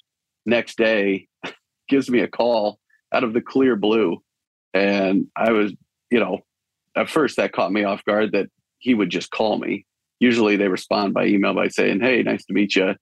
[0.46, 1.29] next day
[1.88, 2.79] gives me a call
[3.12, 4.22] out of the clear blue.
[4.72, 5.72] And I was,
[6.11, 6.40] you know,
[6.96, 8.48] at first that caught me off guard that
[8.79, 9.85] he would just call me.
[10.18, 12.94] Usually they respond by email by saying, Hey, nice to meet you.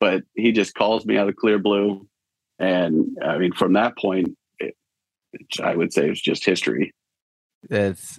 [0.00, 2.06] But he just calls me out of clear blue.
[2.58, 4.36] And I mean, from that point,
[5.32, 6.92] it, I would say it's just history.
[7.68, 8.18] That's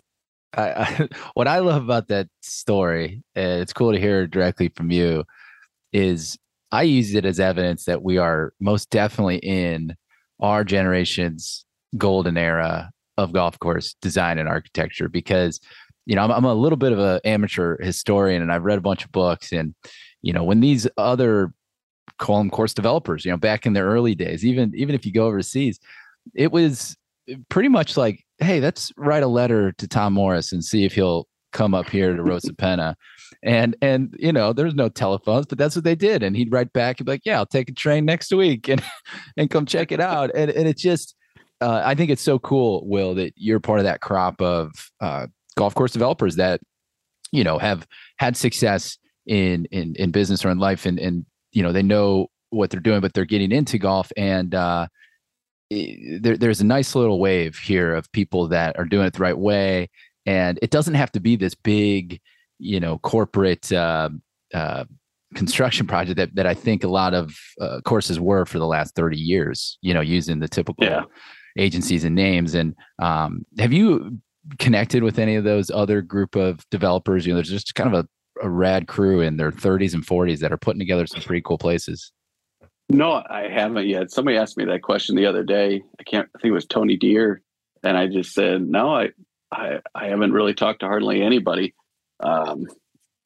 [0.56, 3.24] I, I, what I love about that story.
[3.36, 5.24] And it's cool to hear directly from you.
[5.92, 6.38] Is
[6.72, 9.96] I use it as evidence that we are most definitely in
[10.40, 11.66] our generation's
[11.98, 15.60] golden era of golf course design and architecture because
[16.08, 18.82] you know I'm, I'm a little bit of an amateur historian and I've read a
[18.82, 19.76] bunch of books and
[20.24, 21.54] you know when these other
[22.18, 25.12] call them course developers you know back in the early days even even if you
[25.12, 25.80] go overseas
[26.34, 26.98] it was
[27.50, 31.28] pretty much like hey let's write a letter to Tom Morris and see if he'll
[31.52, 32.96] come up here to Rosapenna
[33.44, 36.24] and and you know there's no telephones but that's what they did.
[36.24, 38.84] And he'd write back and be like yeah i'll take a train next week and
[39.38, 40.32] and come check it out.
[40.36, 41.16] And and it's just
[41.62, 45.28] uh, i think it's so cool will that you're part of that crop of uh,
[45.56, 46.60] golf course developers that
[47.32, 51.64] you know have had success in in in business or in life and and you
[51.64, 54.12] know they know what they're doing but they're getting into golf.
[54.18, 54.88] And uh
[55.70, 59.38] there, there's a nice little wave here of people that are doing it the right
[59.38, 59.90] way
[60.26, 62.22] and it doesn't have to be this big
[62.60, 64.10] you know corporate uh,
[64.54, 64.86] uh,
[65.36, 68.96] construction project that that I think a lot of uh, courses were for the last
[68.96, 69.78] thirty years.
[69.82, 71.04] You know, using the typical yeah.
[71.58, 72.56] agencies and names.
[72.56, 74.20] And um, have you
[74.60, 77.26] connected with any of those other group of developers?
[77.26, 80.40] You know, there's just kind of a, a rad crew in their 30s and 40s
[80.40, 82.12] that are putting together some pretty cool places.
[82.90, 84.12] No, I haven't yet.
[84.12, 85.84] Somebody asked me that question the other day.
[86.00, 86.30] I can't.
[86.36, 87.42] I think it was Tony Dear,
[87.84, 88.94] and I just said no.
[88.94, 89.10] I
[89.52, 91.74] I, I haven't really talked to hardly anybody
[92.22, 92.66] um,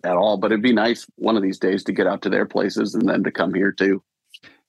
[0.04, 0.38] at all.
[0.38, 3.08] But it'd be nice one of these days to get out to their places and
[3.08, 4.04] then to come here too.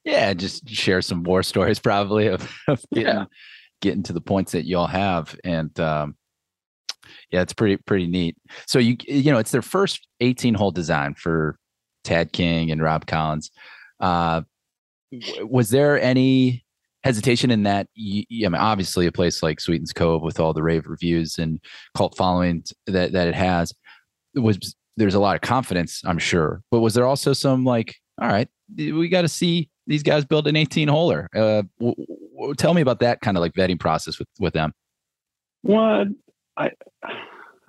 [0.04, 3.24] Yeah, just share some war stories probably of, of getting yeah.
[3.80, 5.36] getting to the points that y'all have.
[5.44, 6.16] And um,
[7.30, 8.36] yeah, it's pretty pretty neat.
[8.66, 11.58] So you you know, it's their first 18 hole design for
[12.04, 13.50] Tad King and Rob Collins.
[14.00, 14.42] Uh,
[15.40, 16.64] was there any
[17.04, 20.86] hesitation in that I mean obviously a place like Sweetens Cove with all the rave
[20.86, 21.60] reviews and
[21.96, 23.72] cult following that that it has
[24.34, 26.62] was there's a lot of confidence, I'm sure.
[26.70, 30.46] But was there also some like, all right, we got to see these guys build
[30.48, 31.26] an 18 holer.
[31.34, 34.72] Uh, w- w- tell me about that kind of like vetting process with with them.
[35.62, 36.06] Well,
[36.56, 36.72] I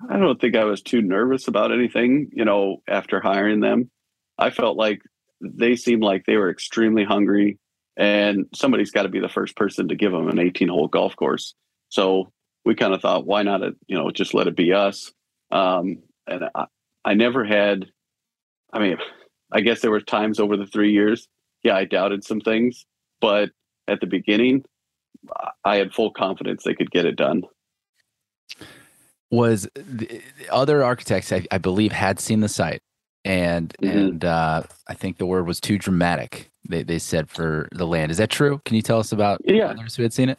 [0.08, 2.30] I don't think I was too nervous about anything.
[2.32, 3.90] You know, after hiring them,
[4.38, 5.00] I felt like
[5.40, 7.58] they seemed like they were extremely hungry,
[7.96, 11.16] and somebody's got to be the first person to give them an 18 hole golf
[11.16, 11.54] course.
[11.88, 12.32] So
[12.64, 13.62] we kind of thought, why not?
[13.86, 15.12] You know, just let it be us.
[15.50, 16.66] Um, and I,
[17.04, 17.86] I never had.
[18.72, 18.98] I mean,
[19.52, 21.26] I guess there were times over the three years,
[21.62, 22.86] yeah, I doubted some things,
[23.20, 23.50] but
[23.88, 24.64] at the beginning,
[25.64, 27.42] I had full confidence they could get it done.
[29.30, 32.82] Was the other architects, I, I believe, had seen the site,
[33.24, 33.98] and mm-hmm.
[33.98, 36.50] and uh, I think the word was too dramatic.
[36.68, 38.10] They they said for the land.
[38.10, 38.60] Is that true?
[38.64, 39.66] Can you tell us about yeah.
[39.66, 40.38] others who had seen it?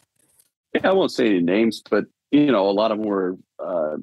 [0.74, 3.96] Yeah, I won't say any names, but you know, a lot of them were uh,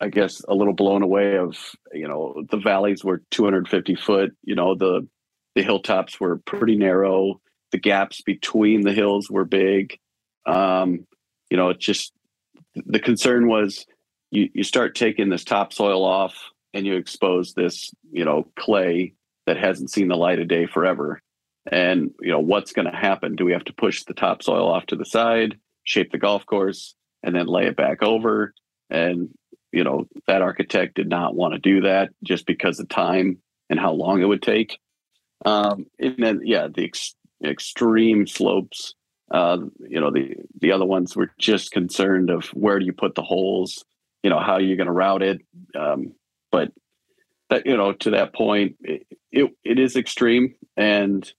[0.00, 1.56] I guess a little blown away of
[1.92, 4.36] you know the valleys were 250 foot.
[4.42, 5.06] You know the
[5.54, 7.40] the hilltops were pretty narrow.
[7.72, 9.98] The gaps between the hills were big.
[10.46, 11.06] Um,
[11.50, 12.12] you know, it just
[12.74, 13.86] the concern was
[14.30, 16.34] you you start taking this topsoil off
[16.74, 19.14] and you expose this you know clay
[19.46, 21.20] that hasn't seen the light of day forever.
[21.70, 23.36] And you know what's going to happen?
[23.36, 26.94] Do we have to push the topsoil off to the side, shape the golf course,
[27.22, 28.54] and then lay it back over?
[28.88, 29.30] And
[29.72, 33.78] you know that architect did not want to do that just because of time and
[33.78, 34.78] how long it would take
[35.44, 38.94] um, and then yeah the ex- extreme slopes
[39.32, 43.14] uh, you know the the other ones were just concerned of where do you put
[43.14, 43.84] the holes
[44.22, 45.42] you know how are you're going to route it
[45.78, 46.12] um,
[46.50, 46.72] but
[47.50, 50.54] that you know to that point it, it, it is extreme.
[50.76, 51.30] And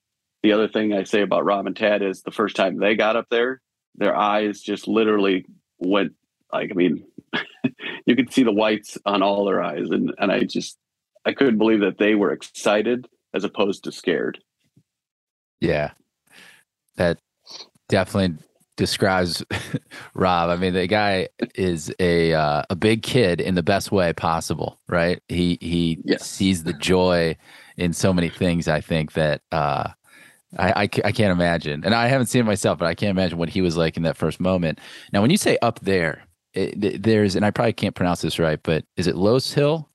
[0.43, 3.15] the other thing i say about rob and tad is the first time they got
[3.15, 3.59] up there
[3.95, 5.45] their eyes just literally
[5.79, 6.13] went
[6.53, 7.03] like i mean
[8.05, 10.77] you could see the whites on all their eyes, and and I just
[11.25, 14.39] I couldn't believe that they were excited as opposed to scared.
[15.59, 15.91] Yeah,
[16.95, 17.19] that
[17.89, 18.43] definitely
[18.77, 19.43] describes
[20.13, 20.49] Rob.
[20.49, 24.79] I mean, the guy is a uh, a big kid in the best way possible,
[24.87, 25.21] right?
[25.27, 26.25] He he yes.
[26.25, 27.35] sees the joy
[27.75, 28.67] in so many things.
[28.67, 29.89] I think that uh,
[30.57, 33.37] I, I, I can't imagine, and I haven't seen it myself, but I can't imagine
[33.37, 34.79] what he was like in that first moment.
[35.11, 38.59] Now, when you say up there, it, there's, and I probably can't pronounce this right,
[38.63, 39.89] but is it Loess Hill?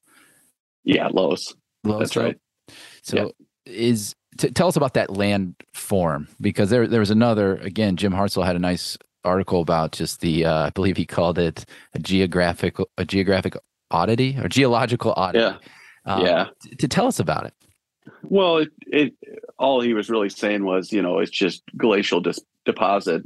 [0.85, 1.55] Yeah, Loess.
[1.85, 1.99] Loess.
[1.99, 2.39] That's right.
[3.03, 3.33] So
[3.67, 3.73] yeah.
[3.73, 7.97] is t- tell us about that land form because there there was another again.
[7.97, 11.65] Jim Hartzell had a nice article about just the uh, I believe he called it
[11.95, 13.57] a geographic a geographic
[13.91, 15.45] oddity or geological oddity.
[15.45, 15.57] Yeah.
[16.05, 16.47] Um, yeah.
[16.63, 17.55] To, to tell us about it.
[18.25, 19.15] Well, it, it,
[19.59, 23.23] all he was really saying was, you know, it's just glacial dis- deposit,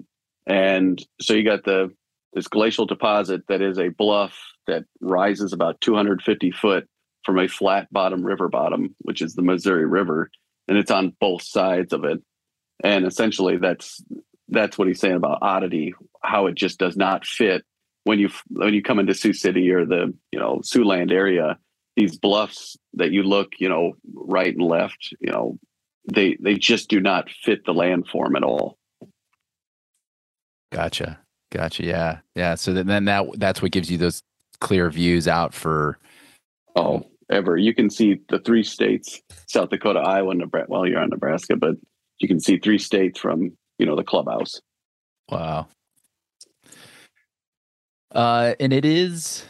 [0.47, 1.95] and so you got the
[2.35, 4.35] this glacial deposit that is a bluff
[4.67, 6.87] that rises about 250 foot
[7.25, 10.31] from a flat bottom river bottom, which is the Missouri River,
[10.69, 12.23] and it's on both sides of it.
[12.83, 14.03] And essentially, that's
[14.49, 17.65] that's what he's saying about oddity, how it just does not fit
[18.05, 21.59] when you when you come into Sioux City or the you know Siouxland area.
[21.97, 25.59] These bluffs that you look, you know, right and left, you know,
[26.13, 28.77] they they just do not fit the landform at all.
[30.73, 31.19] Gotcha,
[31.51, 31.85] gotcha.
[31.85, 32.55] Yeah, yeah.
[32.55, 34.23] So then that that's what gives you those
[34.61, 35.99] clear views out for.
[36.75, 40.71] Oh, ever you can see the three states: South Dakota, Iowa, Nebraska.
[40.71, 41.77] Well, you're on Nebraska, but
[42.19, 44.61] you can see three states from you know the clubhouse.
[45.31, 45.69] Wow.
[48.13, 49.45] Uh, and it is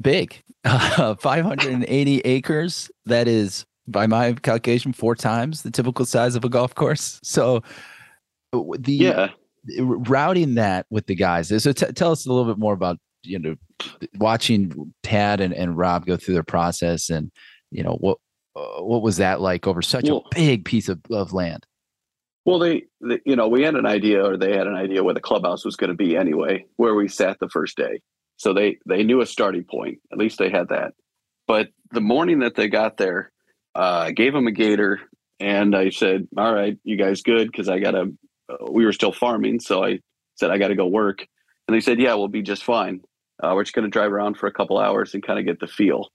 [0.00, 2.90] big, uh, 580 acres.
[3.04, 7.20] That is, by my calculation, four times the typical size of a golf course.
[7.22, 7.62] So,
[8.52, 9.28] the yeah,
[9.78, 11.48] routing that with the guys.
[11.62, 13.56] So, t- tell us a little bit more about you know
[14.18, 17.30] watching Tad and, and Rob go through their process, and
[17.70, 18.18] you know what
[18.56, 21.66] uh, what was that like over such well, a big piece of, of land?
[22.46, 25.14] Well, they, they, you know, we had an idea, or they had an idea where
[25.14, 28.00] the clubhouse was going to be anyway, where we sat the first day.
[28.36, 29.98] So they they knew a starting point.
[30.12, 30.94] At least they had that.
[31.46, 33.32] But the morning that they got there,
[33.74, 35.00] uh, I gave them a gator,
[35.40, 38.12] and I said, "All right, you guys good?" Because I got to.
[38.48, 39.98] Uh, we were still farming, so I
[40.36, 41.26] said I got to go work,
[41.66, 43.00] and they said, "Yeah, we'll be just fine.
[43.42, 45.60] Uh, we're just going to drive around for a couple hours and kind of get
[45.60, 46.10] the feel."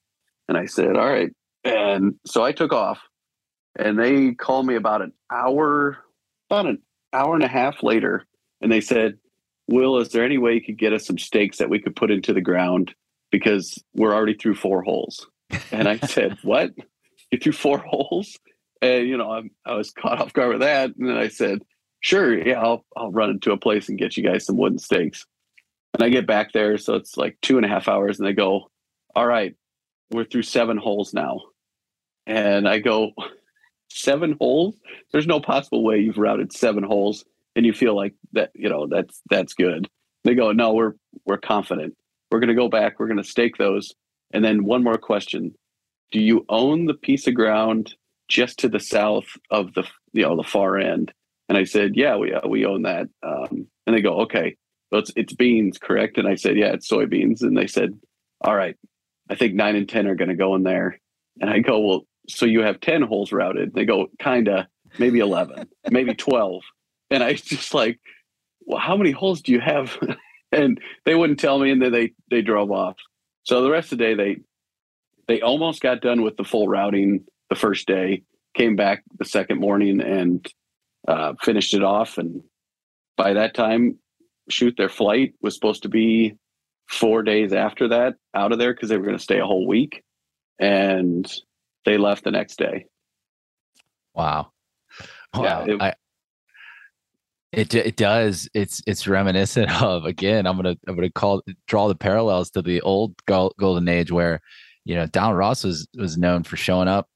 [0.48, 1.32] And I said, "All right."
[1.64, 3.00] And so I took off,
[3.78, 6.00] and they called me about an hour
[6.52, 6.80] about an
[7.14, 8.26] hour and a half later,
[8.60, 9.18] and they said,
[9.68, 12.12] Will, is there any way you could get us some stakes that we could put
[12.12, 12.94] into the ground?
[13.32, 15.28] Because we're already through four holes.
[15.72, 16.72] And I said, What?
[17.32, 18.38] You through four holes?
[18.82, 20.92] And, you know, I'm, I was caught off guard with that.
[20.98, 21.60] And then I said,
[22.02, 25.26] Sure, yeah, I'll, I'll run into a place and get you guys some wooden stakes.
[25.94, 26.78] And I get back there.
[26.78, 28.20] So it's like two and a half hours.
[28.20, 28.70] And they go,
[29.16, 29.56] All right,
[30.12, 31.42] we're through seven holes now.
[32.28, 33.12] And I go,
[33.90, 34.76] seven holes.
[35.12, 37.26] There's no possible way you've routed seven holes
[37.56, 39.90] and you feel like that, you know, that's that's good.
[40.24, 40.94] They go, no, we're
[41.26, 41.96] we're confident.
[42.30, 43.94] We're gonna go back, we're gonna stake those.
[44.34, 45.54] And then one more question.
[46.12, 47.94] Do you own the piece of ground
[48.28, 51.12] just to the south of the you know the far end?
[51.50, 53.08] And I said, yeah, we uh, we own that.
[53.24, 54.56] Um, and they go, okay,
[54.92, 56.18] well, it's it's beans, correct?
[56.18, 57.42] And I said, yeah, it's soybeans.
[57.42, 57.98] And they said,
[58.42, 58.76] all right,
[59.30, 61.00] I think nine and ten are going to go in there.
[61.40, 63.74] And I go, well, so you have 10 holes routed.
[63.74, 64.68] They go, kinda,
[65.00, 66.62] maybe 11, maybe 12.
[67.10, 68.00] And I just like,
[68.62, 69.98] well, how many holes do you have?
[70.52, 71.72] and they wouldn't tell me.
[71.72, 72.98] And then they, they drove off.
[73.44, 74.38] So the rest of the day, they,
[75.28, 78.24] they almost got done with the full routing the first day,
[78.54, 80.46] came back the second morning and
[81.08, 82.18] uh, finished it off.
[82.18, 82.44] And
[83.18, 83.98] by that time,
[84.50, 86.36] shoot, their flight was supposed to be
[86.90, 89.68] four days after that out of there because they were going to stay a whole
[89.68, 90.04] week.
[90.60, 91.32] And
[91.86, 92.86] they left the next day.
[94.14, 94.52] Wow.
[95.34, 95.44] Wow.
[95.44, 95.94] Yeah, it, I,
[97.52, 98.50] it it does.
[98.54, 100.46] It's it's reminiscent of again.
[100.46, 104.42] I'm gonna I'm gonna call draw the parallels to the old golden age where,
[104.86, 107.08] you know, Donald Ross was was known for showing up,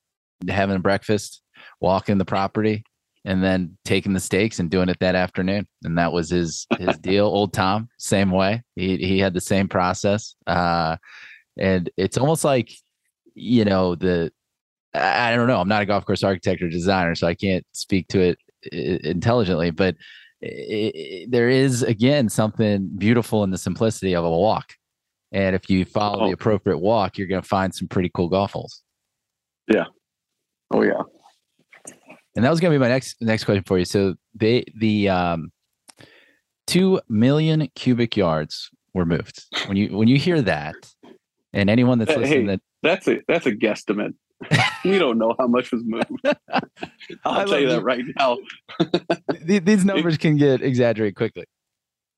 [0.47, 1.41] having breakfast,
[1.79, 2.83] walking the property,
[3.25, 5.67] and then taking the stakes and doing it that afternoon.
[5.83, 7.25] And that was his his deal.
[7.25, 8.63] Old Tom, same way.
[8.75, 10.35] He he had the same process.
[10.47, 10.95] Uh,
[11.57, 12.71] and it's almost like,
[13.33, 14.31] you know, the
[14.93, 15.59] I don't know.
[15.59, 18.39] I'm not a golf course architect or designer, so I can't speak to it
[18.71, 19.71] intelligently.
[19.71, 19.95] But
[20.41, 24.73] it, there is again something beautiful in the simplicity of a walk,
[25.31, 26.27] and if you follow oh.
[26.27, 28.83] the appropriate walk, you're going to find some pretty cool golf holes.
[29.67, 29.85] Yeah.
[30.71, 31.01] Oh yeah.
[32.35, 33.85] And that was going to be my next next question for you.
[33.85, 35.51] So they the um,
[36.67, 39.43] two million cubic yards were moved.
[39.67, 40.75] When you when you hear that,
[41.53, 44.13] and anyone that's listening, that that's a that's a guesstimate.
[44.85, 46.09] we don't know how much was moved.
[47.25, 48.37] I'll tell you that right now.
[49.41, 51.45] These numbers can get exaggerated quickly.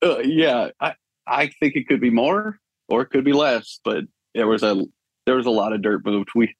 [0.03, 0.95] Uh, yeah, I,
[1.27, 2.59] I think it could be more
[2.89, 4.03] or it could be less, but
[4.33, 4.83] there was a
[5.25, 6.29] there was a lot of dirt moved.
[6.35, 6.55] We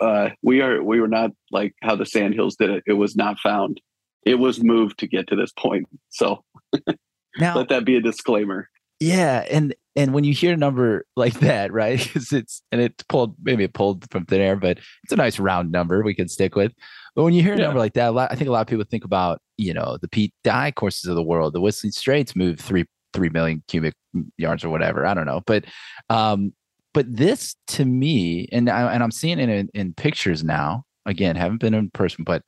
[0.00, 2.82] uh, we are we were not like how the Sand Hills did it.
[2.86, 3.80] It was not found.
[4.24, 5.86] It was moved to get to this point.
[6.10, 6.44] So
[7.38, 8.68] now let that be a disclaimer.
[8.98, 11.98] Yeah, and and when you hear a number like that, right?
[12.04, 15.38] Because it's and it pulled maybe it pulled from thin air, but it's a nice
[15.38, 16.72] round number we can stick with.
[17.14, 17.64] But when you hear a Yeah.
[17.64, 19.98] number like that, a lot, I think a lot of people think about you know
[20.00, 21.52] the Pete Dye courses of the world.
[21.52, 23.94] The Whistling Straits move three three million cubic
[24.38, 25.06] yards or whatever.
[25.06, 25.64] I don't know, but
[26.10, 26.52] um,
[26.96, 30.84] but this to me, and I, and I'm seeing it in, in pictures now.
[31.04, 32.42] Again, haven't been in person, but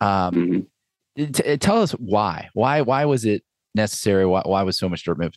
[0.00, 0.66] um,
[1.18, 1.32] Mhm.
[1.34, 2.48] t- tell us why.
[2.54, 3.42] Why why was it
[3.74, 4.24] necessary?
[4.24, 5.36] Why why was so much dirt moved?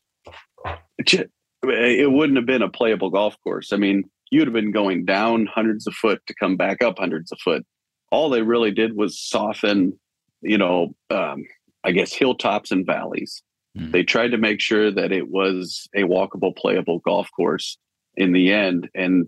[1.64, 3.74] It wouldn't have been a playable golf course.
[3.74, 7.32] I mean, you'd have been going down hundreds of foot to come back up hundreds
[7.32, 7.66] of foot.
[8.12, 10.00] All they really did was soften,
[10.42, 11.46] you know, um,
[11.84, 13.42] I guess hilltops and valleys.
[13.78, 13.92] Mhm.
[13.92, 17.78] They tried to make sure that it was a walkable, playable golf course
[18.16, 18.90] in the end.
[18.94, 19.28] And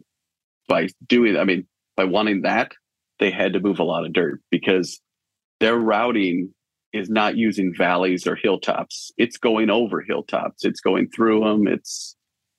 [0.67, 2.73] by doing, I mean, by wanting that,
[3.19, 4.99] they had to move a lot of dirt because
[5.59, 6.53] their routing
[6.91, 9.11] is not using valleys or hilltops.
[9.17, 10.65] It's going over hilltops.
[10.65, 11.67] It's going through them.
[11.67, 12.15] It's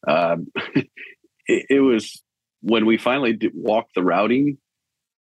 [0.07, 0.87] um, it,
[1.47, 2.23] it was
[2.61, 4.59] when we finally did walk the routing,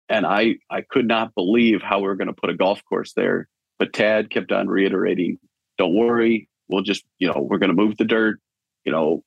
[0.10, 3.14] and I I could not believe how we were going to put a golf course
[3.14, 3.48] there.
[3.78, 5.38] But Tad kept on reiterating,
[5.78, 8.40] "Don't worry, we'll just you know we're going to move the dirt.
[8.86, 9.24] You know,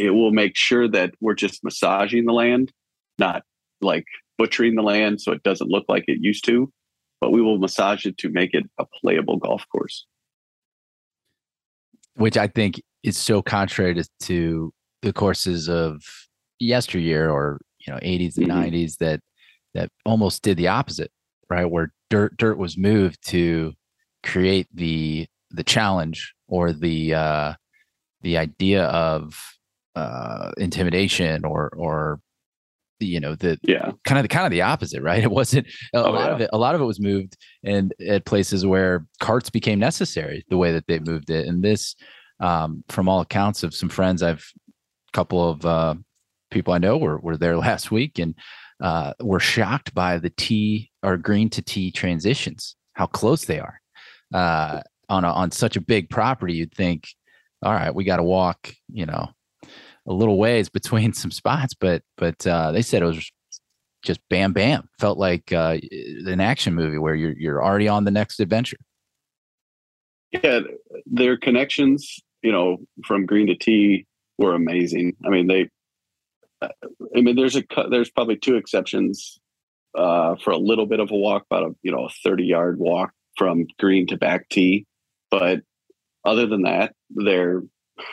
[0.00, 2.72] it, will make sure that we're just massaging the land,
[3.18, 3.42] not
[3.80, 4.06] like
[4.38, 6.72] butchering the land so it doesn't look like it used to."
[7.20, 10.06] But we will massage it to make it a playable golf course.
[12.16, 14.72] which I think is so contrary to, to
[15.02, 16.02] the courses of
[16.58, 18.50] yesteryear or you know 80s and Mhm.
[18.50, 19.20] 90s that
[19.74, 21.10] that almost did the opposite,
[21.48, 21.64] right?
[21.64, 23.72] Where dirt dirt was moved to
[24.22, 27.54] create the the challenge or the uh,
[28.22, 29.40] the idea of
[29.96, 32.20] uh, intimidation or or
[33.00, 33.92] you know the Yeah.
[34.04, 35.22] kind of the kind of the opposite, right?
[35.28, 36.50] It wasn't a Oh, lot of it.
[36.52, 40.44] A lot of it was moved and at places where carts became necessary.
[40.50, 41.96] The way that they moved it, and this,
[42.40, 44.44] um, from all accounts of some friends, I've
[45.08, 45.94] a couple of uh,
[46.50, 48.34] people I know were were there last week and
[48.82, 53.80] uh, were shocked by the tee or green to tee transitions, how close they are
[54.34, 56.54] uh, on a, on such a big property.
[56.54, 57.08] You'd think,
[57.62, 59.28] all right, we got to walk, you know,
[60.10, 63.30] a little ways between some spots, but but uh, they said it was
[64.02, 64.88] just bam bam.
[64.98, 65.78] Felt like uh,
[66.26, 68.76] an action movie where you're you're already on the next adventure.
[70.32, 70.60] Yeah,
[71.06, 74.06] their connections, you know, from green to tee
[74.38, 75.16] were amazing.
[75.24, 75.68] I mean, they,
[76.62, 79.40] I mean, there's a there's probably two exceptions
[79.96, 82.78] uh, for a little bit of a walk, about a you know a 30 yard
[82.78, 84.86] walk from green to back tee,
[85.30, 85.60] but
[86.24, 87.62] other than that, they're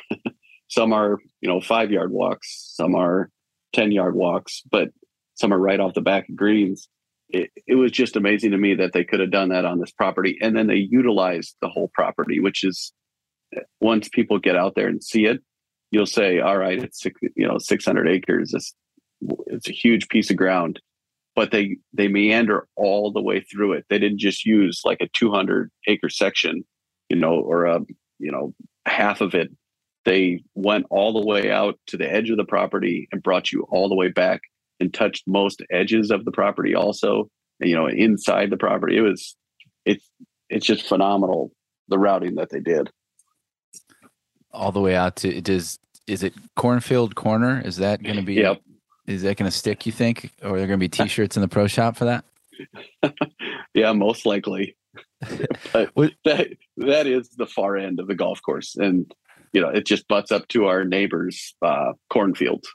[0.68, 3.30] some are you know five yard walks, some are
[3.74, 4.90] 10 yard walks, but
[5.36, 6.90] some are right off the back of greens.
[7.30, 9.92] It, it was just amazing to me that they could have done that on this
[9.92, 12.94] property and then they utilized the whole property which is
[13.54, 15.42] eh, once people get out there and see it
[15.92, 18.74] you'll say all right it's six, you know 600 acres it's,
[19.48, 20.80] it's a huge piece of ground.
[21.36, 23.86] But they they meander all the way through it.
[23.90, 26.64] They didn't just use like a 200 acre section
[27.10, 27.82] you know or a
[28.20, 28.54] you know
[28.86, 29.52] half of it
[30.08, 33.68] they went all the way out to the edge of the property and brought you
[33.70, 34.42] all the way back
[34.80, 37.30] and touched most edges of the property also
[37.60, 39.36] you know inside the property it was
[39.86, 40.10] it's
[40.50, 41.52] it's just phenomenal
[41.90, 42.90] the routing that they did
[44.52, 45.78] All the way out to does
[46.08, 47.62] is it cornfield corner?
[47.66, 48.36] Is that going to be?
[48.36, 48.62] Yep.
[49.08, 49.86] Is that going to stick?
[49.86, 52.24] You think, or are there going to be T-shirts in the pro shop for that?
[53.74, 54.76] yeah most likely
[55.74, 56.48] but that
[56.78, 59.14] that is the far end of the golf course and
[59.54, 62.66] you know it just butts up to our neighbors uh cornfield.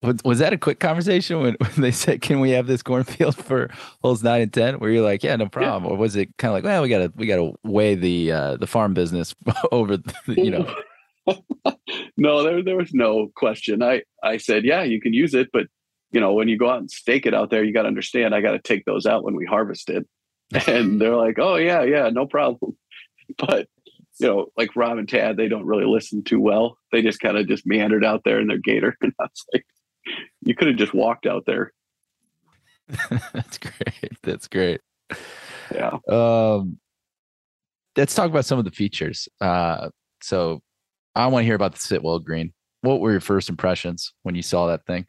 [0.00, 3.36] Was, was that a quick conversation when, when they said, "Can we have this cornfield
[3.36, 3.68] for
[4.02, 4.78] holes nine and 10?
[4.78, 7.12] Where you're like, "Yeah, no problem," or was it kind of like, "Well, we gotta
[7.16, 9.34] we gotta weigh the uh, the farm business
[9.72, 10.72] over, the, you know"?
[12.16, 13.82] no there there was no question.
[13.82, 15.66] I i said yeah you can use it but
[16.10, 18.34] you know when you go out and stake it out there you got to understand
[18.34, 20.06] i got to take those out when we harvest it.
[20.66, 22.76] And they're like oh yeah yeah no problem.
[23.36, 23.68] But
[24.20, 27.36] you know like rob and tad they don't really listen too well they just kind
[27.36, 29.66] of just meandered out there in their gator and i was like
[30.40, 31.72] you could have just walked out there
[33.32, 34.12] That's great.
[34.22, 34.80] That's great.
[35.74, 36.78] yeah Um,
[37.96, 39.28] let's talk about some of the features.
[39.40, 39.90] Uh,
[40.22, 40.62] so
[41.14, 42.52] I want to hear about the Sitwell Green.
[42.82, 45.06] What were your first impressions when you saw that thing?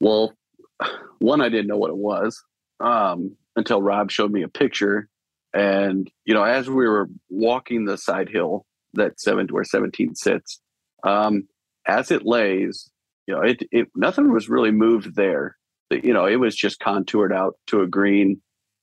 [0.00, 0.34] Well,
[1.18, 2.42] one, I didn't know what it was
[2.80, 5.08] um, until Rob showed me a picture.
[5.52, 10.60] And, you know, as we were walking the side hill that seven where 17 sits,
[11.02, 11.48] um,
[11.86, 12.90] as it lays,
[13.26, 15.56] you know, it, it nothing was really moved there.
[15.90, 18.40] You know, it was just contoured out to a green.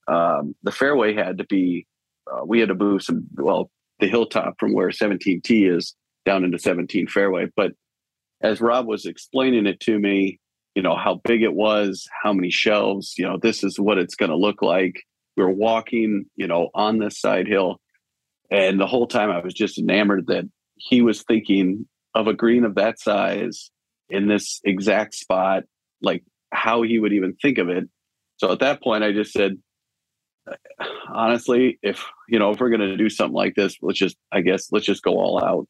[0.08, 1.86] Um, the fairway had to be,
[2.32, 5.96] uh, we had to move some, well, the hilltop from where 17T is
[6.26, 7.48] down into 17 fairway.
[7.56, 7.72] But
[8.42, 10.40] as Rob was explaining it to me,
[10.76, 14.16] you know, how big it was, how many shelves, you know, this is what it's
[14.16, 15.04] going to look like.
[15.38, 17.80] We are walking, you know, on this side hill.
[18.50, 22.66] And the whole time I was just enamored that he was thinking of a green
[22.66, 23.70] of that size
[24.10, 25.64] in this exact spot,
[26.02, 27.88] like how he would even think of it.
[28.38, 29.58] So at that point, I just said,
[31.14, 34.42] honestly, if you know, if we're going to do something like this, let's just, I
[34.42, 35.68] guess, let's just go all out.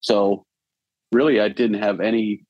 [0.00, 0.44] So
[1.12, 2.44] really, I didn't have any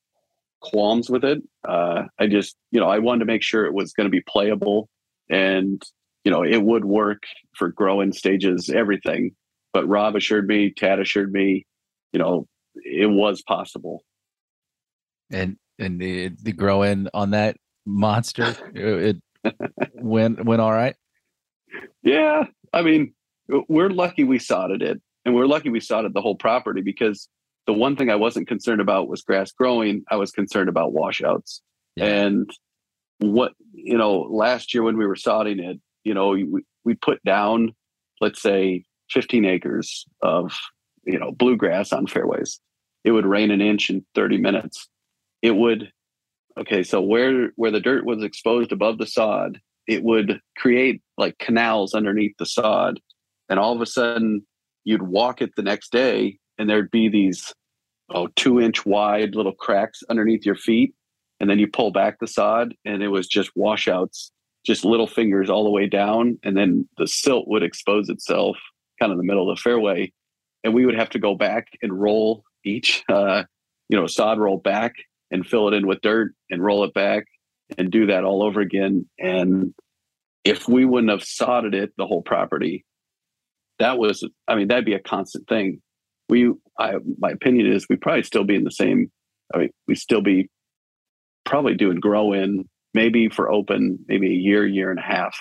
[0.61, 1.43] qualms with it.
[1.69, 4.23] Uh, I just, you know, I wanted to make sure it was going to be
[4.23, 4.89] playable
[5.29, 5.83] and,
[6.27, 7.23] you know, it would work
[7.55, 9.31] for growing stages, everything.
[9.73, 11.65] But Rob assured me, Tad assured me,
[12.13, 14.03] you know, it was possible.
[15.31, 19.19] And and the, the grow in on that monster, it
[19.95, 20.97] went went all right.
[22.03, 23.15] Yeah, I mean,
[23.69, 27.29] we're lucky we sodded it, and we're lucky we sodded the whole property because
[27.69, 30.03] the one thing I wasn't concerned about was grass growing.
[30.11, 31.63] I was concerned about washouts.
[31.95, 32.07] Yeah.
[32.07, 32.51] And
[33.19, 37.23] what you know, last year when we were sodding it, you know, we, we put
[37.25, 37.75] down,
[38.21, 40.57] let's say, 15 acres of
[41.05, 42.61] you know bluegrass on fairways.
[43.05, 44.89] It would rain an inch in 30 minutes.
[45.43, 45.91] It would
[46.59, 51.39] okay, so where where the dirt was exposed above the sod, it would create like
[51.39, 53.01] canals underneath the sod,
[53.49, 54.47] and all of a sudden
[54.85, 57.53] you'd walk it the next day and there'd be these
[58.11, 60.95] oh two inch wide little cracks underneath your feet
[61.41, 64.31] and then you pull back the sod and it was just washouts
[64.67, 68.57] just little fingers all the way down and then the silt would expose itself
[68.99, 70.13] kind of in the middle of the fairway.
[70.65, 73.45] And we would have to go back and roll each uh,
[73.89, 74.95] you know sod roll back
[75.31, 77.27] and fill it in with dirt and roll it back
[77.79, 79.07] and do that all over again.
[79.19, 79.73] And
[80.45, 82.85] if we wouldn't have sodded it the whole property
[83.79, 85.81] that was i mean that'd be a constant thing.
[86.29, 89.11] We I, my opinion is we'd probably still be in the same
[89.55, 90.51] i mean we'd still be
[91.45, 95.39] probably doing grow in maybe for open maybe a year year and a half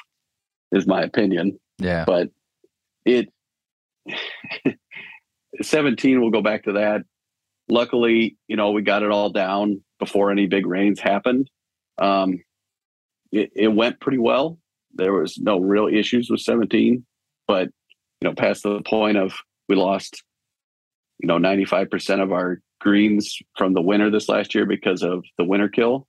[0.73, 1.57] is my opinion.
[1.79, 2.03] Yeah.
[2.05, 2.29] But
[3.05, 3.29] it
[5.61, 7.03] 17 we'll go back to that.
[7.69, 11.49] Luckily you know we got it all down before any big rains happened.
[11.97, 12.43] Um
[13.31, 14.59] it, it went pretty well.
[14.93, 17.05] There was no real issues with 17
[17.47, 17.69] but
[18.19, 19.33] you know past the point of
[19.69, 20.23] we lost
[21.19, 25.45] you know 95% of our greens from the winter this last year because of the
[25.45, 26.05] winter kill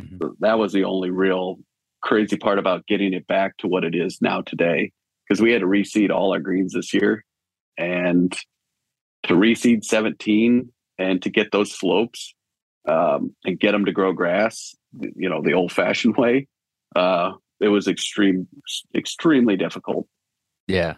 [0.00, 0.28] mm-hmm.
[0.40, 1.58] that was the only real
[2.02, 4.90] crazy part about getting it back to what it is now today
[5.26, 7.24] because we had to reseed all our greens this year
[7.78, 8.36] and
[9.22, 12.34] to reseed 17 and to get those slopes
[12.88, 14.74] um, and get them to grow grass
[15.16, 16.46] you know the old fashioned way
[16.96, 17.32] uh,
[17.62, 18.48] it was extreme
[18.94, 20.06] extremely difficult.
[20.66, 20.94] Yeah.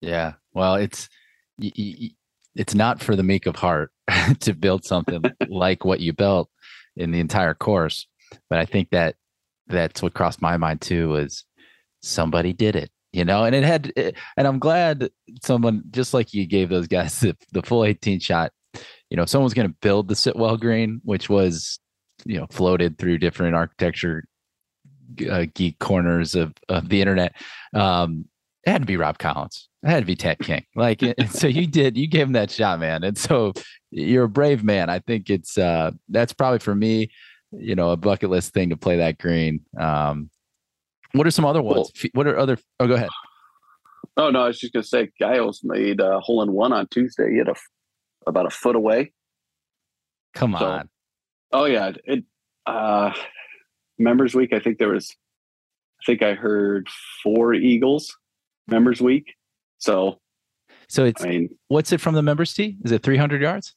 [0.00, 0.34] Yeah.
[0.54, 1.08] Well it's
[1.58, 3.90] it's not for the meek of heart
[4.40, 6.50] to build something like what you built
[6.96, 8.06] in the entire course.
[8.48, 9.16] But I think that
[9.68, 11.44] that's what crossed my mind too was
[12.02, 13.92] somebody did it, you know, and it had,
[14.36, 15.10] and I'm glad
[15.42, 18.52] someone just like you gave those guys the, the full 18 shot.
[19.10, 21.78] You know, someone's going to build the Sitwell Green, which was,
[22.24, 24.24] you know, floated through different architecture
[25.30, 27.34] uh, geek corners of, of the internet.
[27.72, 28.26] Um,
[28.66, 29.68] it had to be Rob Collins.
[29.84, 30.64] It had to be Tad King.
[30.74, 31.00] Like,
[31.30, 33.04] so you did, you gave him that shot, man.
[33.04, 33.52] And so
[33.92, 34.90] you're a brave man.
[34.90, 37.10] I think it's, uh, that's probably for me,
[37.52, 39.60] you know, a bucket list thing to play that green.
[39.78, 40.30] Um,
[41.12, 41.92] what are some other ones?
[41.94, 43.08] Well, what are other, oh, go ahead.
[44.16, 46.88] Oh, no, I was just going to say, Giles made a hole in one on
[46.88, 47.30] Tuesday.
[47.30, 47.54] He had a,
[48.26, 49.12] about a foot away.
[50.34, 50.88] Come so, on.
[51.52, 51.92] Oh, yeah.
[52.04, 52.24] It,
[52.66, 53.12] uh,
[53.96, 55.14] members week, I think there was,
[56.00, 56.88] I think I heard
[57.22, 58.12] four Eagles
[58.68, 59.34] members week.
[59.78, 60.18] So,
[60.88, 62.76] so it's I mean, what's it from the members tee?
[62.84, 63.74] Is it 300 yards?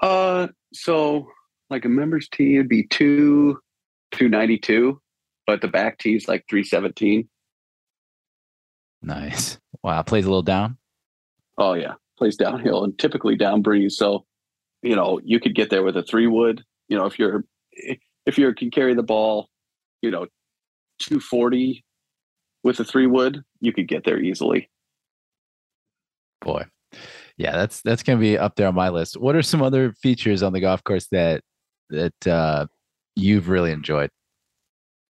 [0.00, 1.28] Uh, so
[1.70, 3.58] like a members tee would be two,
[4.12, 5.00] 292,
[5.46, 7.28] but the back tee is like 317.
[9.02, 9.58] Nice.
[9.82, 10.02] Wow.
[10.02, 10.78] Plays a little down.
[11.56, 11.94] Oh yeah.
[12.16, 13.96] Plays downhill and typically down breeze.
[13.96, 14.24] So,
[14.82, 17.44] you know, you could get there with a three wood, you know, if you're,
[18.26, 19.48] if you can carry the ball,
[20.02, 20.26] you know,
[21.00, 21.84] 240
[22.64, 24.70] with a three wood, you could get there easily.
[26.40, 26.64] Boy.
[27.36, 29.16] Yeah, that's that's gonna be up there on my list.
[29.16, 31.42] What are some other features on the golf course that
[31.90, 32.66] that uh,
[33.14, 34.10] you've really enjoyed?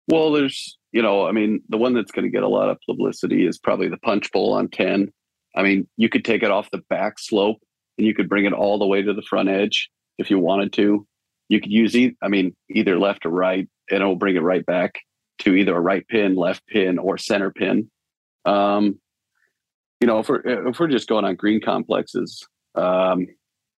[0.07, 2.77] Well, there's you know, I mean, the one that's going to get a lot of
[2.85, 5.11] publicity is probably the punch bowl on 10.
[5.55, 7.61] I mean, you could take it off the back slope
[7.97, 10.73] and you could bring it all the way to the front edge if you wanted
[10.73, 11.05] to.
[11.49, 14.65] You could use, e- I mean, either left or right, and it'll bring it right
[14.65, 14.99] back
[15.39, 17.89] to either a right pin, left pin, or center pin.
[18.45, 18.99] Um,
[19.99, 23.27] you know, if we're if we're just going on green complexes, um,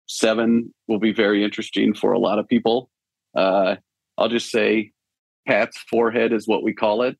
[0.08, 2.90] seven will be very interesting for a lot of people.
[3.36, 3.76] Uh,
[4.18, 4.92] I'll just say
[5.48, 7.18] Pat's forehead is what we call it.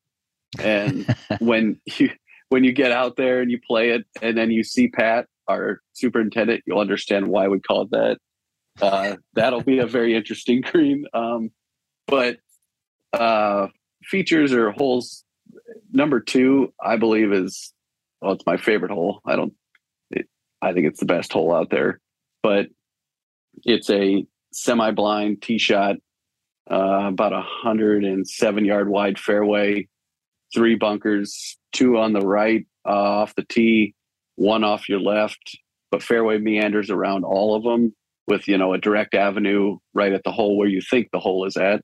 [0.58, 1.06] And
[1.38, 2.10] when you
[2.48, 5.80] when you get out there and you play it and then you see Pat, our
[5.92, 8.18] superintendent, you'll understand why we call it that.
[8.80, 11.04] Uh, that'll be a very interesting green.
[11.12, 11.50] Um,
[12.06, 12.38] but
[13.12, 13.68] uh,
[14.04, 15.24] features or holes
[15.92, 17.72] number two, I believe is
[18.20, 19.20] well, it's my favorite hole.
[19.24, 19.52] I don't,
[20.10, 20.26] it,
[20.60, 22.00] I think it's the best hole out there,
[22.42, 22.66] but
[23.64, 25.96] it's a semi-blind tee shot,
[26.70, 29.88] uh, about a hundred and seven yard wide fairway,
[30.54, 33.94] three bunkers, two on the right uh, off the tee,
[34.36, 35.58] one off your left,
[35.90, 37.94] but fairway meanders around all of them
[38.26, 41.46] with you know a direct avenue right at the hole where you think the hole
[41.46, 41.82] is at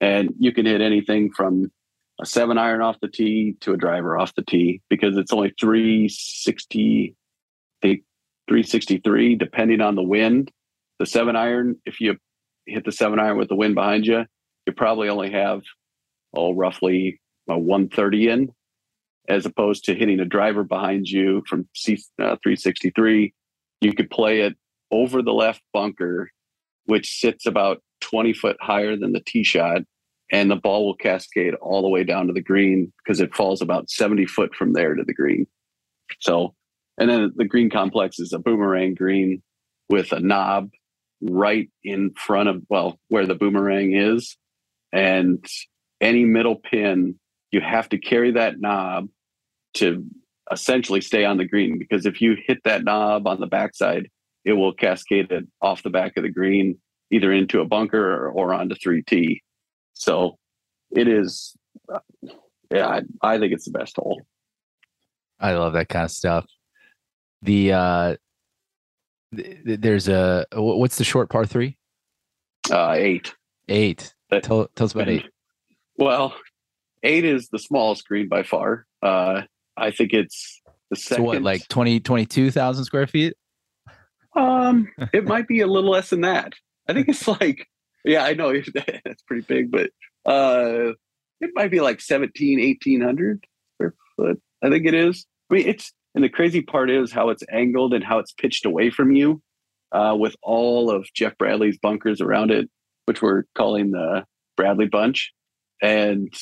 [0.00, 1.70] and you can hit anything from
[2.20, 5.52] a seven iron off the tee to a driver off the tee because it's only
[5.58, 7.16] 360
[7.82, 8.02] I think
[8.48, 10.50] 363 depending on the wind.
[10.98, 12.16] The seven iron if you
[12.66, 14.26] hit the seven iron with the wind behind you
[14.66, 15.62] you probably only have
[16.34, 18.52] oh roughly a 130 in
[19.28, 23.32] as opposed to hitting a driver behind you from C, uh, 363
[23.80, 24.56] you could play it
[24.90, 26.30] over the left bunker
[26.84, 29.82] which sits about 20 foot higher than the tee shot
[30.30, 33.60] and the ball will cascade all the way down to the green because it falls
[33.60, 35.46] about 70 foot from there to the green.
[36.20, 36.54] So,
[36.98, 39.42] and then the green complex is a boomerang green
[39.88, 40.70] with a knob
[41.20, 44.36] right in front of, well, where the boomerang is.
[44.92, 45.44] And
[46.00, 47.18] any middle pin,
[47.50, 49.08] you have to carry that knob
[49.74, 50.04] to
[50.50, 54.08] essentially stay on the green because if you hit that knob on the backside,
[54.44, 56.78] it will cascade it off the back of the green
[57.10, 59.40] either into a bunker or, or onto 3T.
[60.00, 60.38] So
[60.90, 61.54] it is,
[62.70, 64.22] yeah, I, I think it's the best hole.
[65.38, 66.46] I love that kind of stuff.
[67.42, 68.16] The uh,
[69.36, 71.76] th- there's a what's the short par three?
[72.70, 73.34] Uh, eight.
[73.68, 74.14] Eight.
[74.30, 75.26] That, tell, tell us about eight.
[75.98, 76.34] Well,
[77.02, 78.86] eight is the smallest green by far.
[79.02, 79.42] Uh,
[79.76, 81.24] I think it's the second.
[81.24, 83.34] So what, like 20, 22,000 square feet?
[84.34, 86.54] Um, it might be a little less than that.
[86.88, 87.66] I think it's like
[88.04, 88.52] yeah, I know
[89.04, 89.90] that's pretty big, but
[90.24, 90.92] uh,
[91.40, 94.42] it might be like 17, 1800 square foot.
[94.62, 95.26] I think it is.
[95.50, 98.66] I mean, it's, and the crazy part is how it's angled and how it's pitched
[98.66, 99.42] away from you
[99.92, 102.68] uh, with all of Jeff Bradley's bunkers around it,
[103.06, 104.24] which we're calling the
[104.56, 105.32] Bradley Bunch.
[105.82, 106.32] And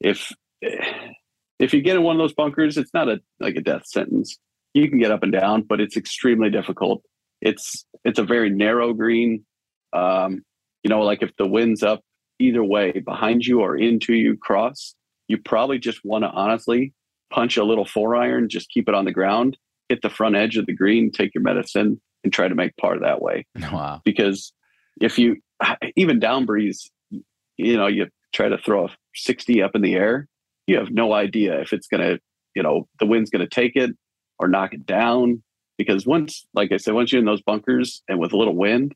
[0.00, 0.32] if,
[0.62, 4.38] if you get in one of those bunkers, it's not a like a death sentence.
[4.74, 7.02] You can get up and down, but it's extremely difficult.
[7.40, 9.44] It's it's a very narrow green.
[9.92, 10.42] Um,
[10.82, 12.02] you know, like if the wind's up
[12.38, 14.94] either way, behind you or into you cross,
[15.28, 16.92] you probably just want to honestly
[17.30, 19.56] punch a little four iron, just keep it on the ground,
[19.88, 22.98] hit the front edge of the green, take your medicine, and try to make par
[22.98, 23.46] that way.
[23.72, 24.00] Wow.
[24.04, 24.52] Because
[25.00, 25.36] if you
[25.96, 26.90] even down breeze,
[27.56, 30.26] you know, you try to throw a 60 up in the air,
[30.66, 32.18] you have no idea if it's going to,
[32.54, 33.90] you know, the wind's going to take it
[34.38, 35.42] or knock it down.
[35.78, 38.94] Because once, like I said, once you're in those bunkers and with a little wind,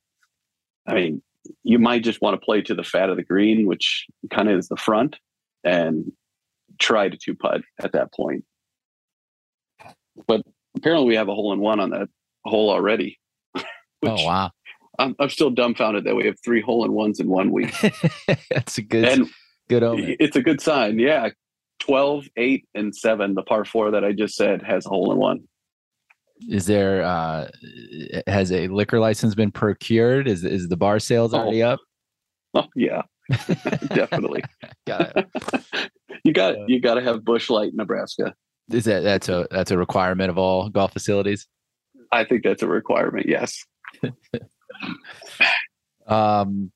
[0.87, 1.23] I mean,
[1.63, 4.59] you might just want to play to the fat of the green, which kind of
[4.59, 5.17] is the front,
[5.63, 6.13] and
[6.79, 8.45] try to two putt at that point.
[10.27, 10.43] But
[10.77, 12.09] apparently, we have a hole in one on that
[12.45, 13.19] hole already.
[13.57, 13.63] oh
[14.03, 14.51] wow!
[14.99, 17.75] I'm, I'm still dumbfounded that we have three hole in ones in one week.
[18.51, 19.31] That's a good and
[19.69, 20.17] good omen.
[20.21, 20.99] It's a good sign.
[20.99, 21.31] Yeah,
[21.81, 23.35] 12, 8, and seven.
[23.35, 25.45] The par four that I just said has a hole in one
[26.49, 27.49] is there uh
[28.27, 30.29] has a liquor license been procured?
[30.29, 31.39] Is is the bar sales oh.
[31.39, 31.81] already up?
[32.55, 33.03] Oh yeah.
[33.89, 34.43] Definitely.
[34.87, 35.91] Got it.
[36.25, 38.35] you got you got to have Busch Light nebraska.
[38.71, 41.47] Is that that's a that's a requirement of all golf facilities?
[42.13, 43.65] I think that's a requirement yes.
[46.07, 46.71] Um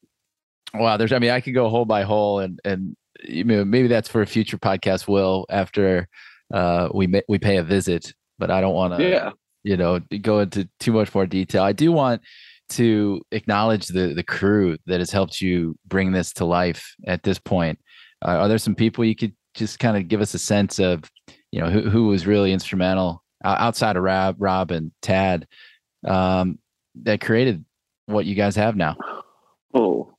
[0.75, 2.95] wow there's i mean i could go hole by hole and and
[3.25, 6.07] you know, maybe that's for a future podcast will after
[6.53, 9.31] uh we we pay a visit but i don't want to yeah
[9.69, 11.63] you know go into too much more detail.
[11.63, 12.23] I do want
[12.71, 17.39] to acknowledge the the crew that has helped you bring this to life at this
[17.39, 17.79] point.
[18.25, 21.05] Uh, are there some people you could just kind of give us a sense of
[21.53, 25.47] you know who, who was really instrumental outside of rob rob and tad
[26.07, 26.59] um,
[27.03, 27.65] that created
[28.07, 28.97] what you guys have now?
[29.75, 30.15] Oh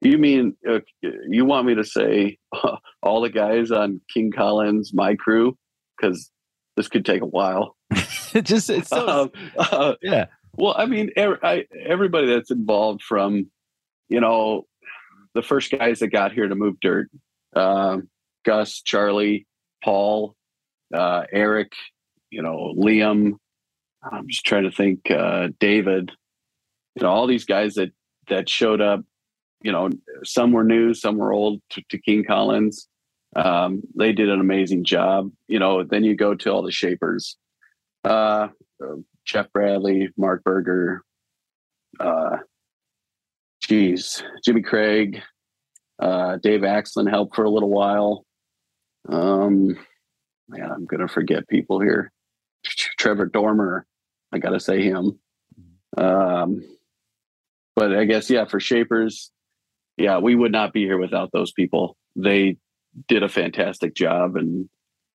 [0.00, 0.80] you mean uh,
[1.28, 5.56] you want me to say uh, all the guys on king collins my crew?
[5.98, 6.30] Because
[6.80, 7.76] this could take a while
[8.34, 10.26] it just it's so, um, uh, yeah.
[10.56, 13.50] Well, I mean, I, everybody that's involved from,
[14.08, 14.66] you know,
[15.34, 17.08] the first guys that got here to move dirt,
[17.54, 18.08] um,
[18.44, 19.46] Gus, Charlie,
[19.84, 20.34] Paul,
[20.94, 21.72] uh, Eric,
[22.30, 23.34] you know, Liam.
[24.02, 26.12] I'm just trying to think, uh, David.
[26.96, 27.92] you know all these guys that
[28.28, 29.02] that showed up
[29.62, 29.90] you know
[30.24, 32.88] some were new some were old to, to king collins
[33.36, 35.30] um, they did an amazing job.
[35.48, 37.36] You know then you go to all the shapers
[38.04, 38.48] uh,
[39.24, 41.02] jeff bradley mark berger
[41.98, 42.38] uh,
[43.60, 45.22] geez jimmy craig
[46.00, 48.24] uh, dave Axlin helped for a little while.
[49.08, 49.76] Um,
[50.48, 52.12] man i'm gonna forget people here.
[52.98, 53.86] Trevor dormer
[54.32, 55.18] i gotta say him.
[55.96, 56.62] Um,
[57.76, 59.30] but I guess yeah, for shapers,
[59.96, 61.96] yeah, we would not be here without those people.
[62.16, 62.56] They
[63.08, 64.68] did a fantastic job, and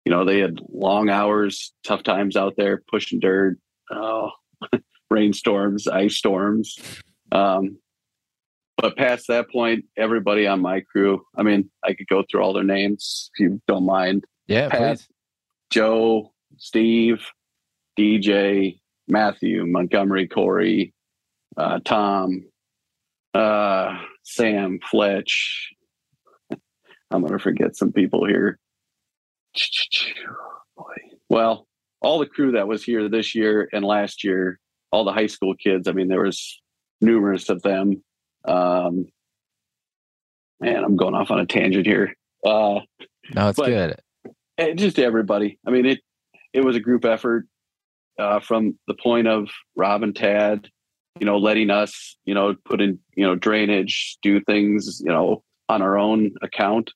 [0.05, 3.57] you know they had long hours, tough times out there pushing dirt,
[3.91, 4.32] oh,
[5.09, 6.78] rainstorms, ice storms.
[7.32, 7.78] Um,
[8.78, 12.53] but past that point, everybody on my crew, I mean, I could go through all
[12.53, 14.26] their names if you don't mind.
[14.47, 15.07] Yeah, Pat, please.
[15.71, 17.26] Joe, Steve,
[17.97, 20.93] DJ, Matthew, Montgomery, Corey,
[21.57, 22.45] uh, Tom,
[23.34, 25.71] uh, Sam, Fletch.
[27.11, 28.57] I'm going to forget some people here.
[30.77, 30.95] Boy.
[31.29, 31.67] Well,
[32.01, 34.59] all the crew that was here this year and last year,
[34.91, 35.87] all the high school kids.
[35.87, 36.61] I mean, there was
[37.01, 38.03] numerous of them.
[38.45, 39.07] Um,
[40.59, 42.15] man, I'm going off on a tangent here.
[42.45, 42.81] Uh,
[43.33, 43.99] no, it's good.
[44.75, 45.59] just everybody.
[45.65, 45.99] I mean, it
[46.53, 47.47] it was a group effort
[48.19, 50.69] uh, from the point of Rob and Tad,
[51.19, 55.43] you know, letting us, you know, put in, you know, drainage, do things, you know,
[55.70, 56.91] on our own account,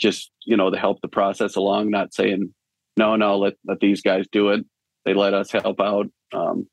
[0.00, 2.52] just, you know, to help the process along, not saying,
[2.96, 4.64] no, no, let, let these guys do it.
[5.04, 6.06] They let us help out.
[6.32, 6.68] Um,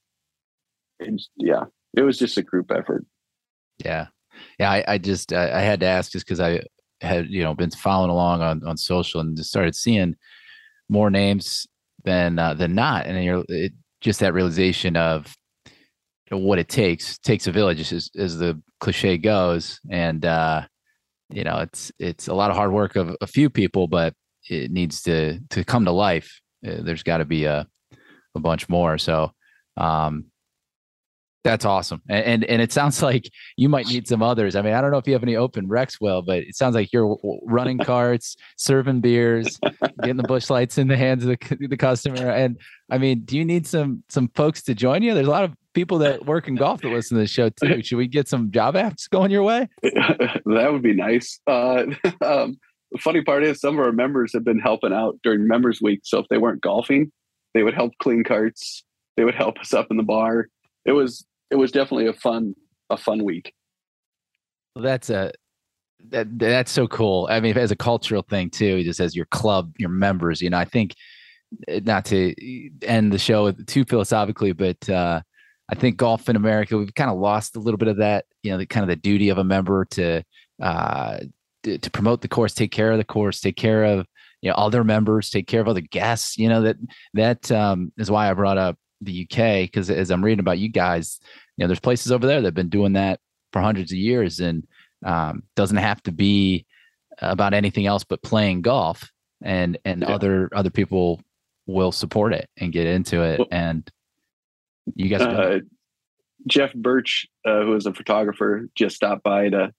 [1.00, 3.06] and yeah, it was just a group effort.
[3.84, 4.08] Yeah.
[4.60, 4.72] Yeah.
[4.72, 6.62] I, I just, I, I had to ask just cause I
[7.02, 10.16] had, you know, been following along on, on social and just started seeing
[10.90, 11.68] more names
[12.04, 13.06] than, uh, than not.
[13.06, 15.36] And you're, it, just that realization of
[16.30, 20.62] what it takes takes a village as, as the cliche goes and uh
[21.30, 24.14] you know it's it's a lot of hard work of a few people but
[24.50, 26.40] it needs to to come to life.
[26.66, 27.68] Uh, there's got to be a
[28.36, 28.98] a bunch more.
[28.98, 29.32] So
[29.78, 30.26] um
[31.44, 32.02] that's awesome.
[32.10, 34.56] And, and, and it sounds like you might need some others.
[34.56, 36.76] I mean, I don't know if you have any open reqs well, but it sounds
[36.76, 39.60] like you're running carts, serving beers,
[40.02, 42.30] getting the Busch Lights in the hands of the, the customer.
[42.30, 42.60] And
[42.90, 45.14] I mean, do you need some some folks to join you?
[45.14, 47.84] There's a lot of people that work in golf that listen to the show too.
[47.84, 49.68] Should we get some job apps going your way?
[49.84, 51.40] that would be nice.
[51.48, 51.86] Uh,
[52.26, 52.58] um,
[52.92, 56.02] the funny part is some of our members have been helping out during members week.
[56.04, 57.12] So if they weren't golfing,
[57.54, 58.84] they would help clean carts.
[59.18, 60.48] They would help us up in the bar
[60.88, 62.56] it was it was definitely a fun
[62.90, 63.54] a fun week.
[64.76, 65.32] That's a
[66.10, 67.28] that that's so cool.
[67.30, 70.42] I mean, as a cultural thing too, just as your club, your members.
[70.42, 70.96] You know, I think
[71.68, 72.34] eh, not to
[72.84, 75.22] end the show too philosophically, but uh,
[75.70, 78.26] I think golf in America, we've kind of lost a little bit of that.
[78.44, 80.24] You know, the kind of the duty of a member to
[80.62, 81.20] uh,
[81.64, 84.06] to, promote the course, take care of the course, take care of
[84.42, 86.38] you know other members, take care of other guests.
[86.38, 86.78] You know that
[87.14, 90.70] that um, is why I brought up the UK because as I'm reading about you
[90.70, 91.20] guys,
[91.56, 93.20] you know, there's places over there that have been doing that
[93.52, 94.68] for hundreds of years and
[95.06, 96.66] um, doesn't have to be
[97.20, 99.12] about anything else but playing golf
[99.44, 100.14] and and yeah.
[100.14, 101.22] other other people
[101.66, 103.90] will support it and get into it well, and
[104.96, 105.60] you guys uh,
[106.48, 109.72] jeff birch uh, who is a photographer just stopped by to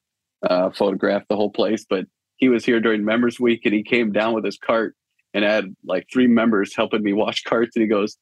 [0.42, 2.06] uh, photograph the whole place but
[2.36, 4.94] he was here during members week and he came down with his cart
[5.34, 8.16] and had like three members helping me wash carts and he goes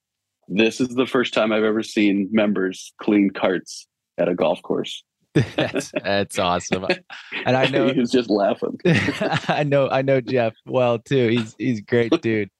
[0.49, 3.87] this is the first time I've ever seen members clean carts
[4.19, 5.03] at a golf course.
[5.57, 6.87] that's, that's awesome.
[7.45, 8.79] And I know he's just laughing.
[8.87, 11.29] I know I know Jeff well too.
[11.29, 12.51] He's he's great dude.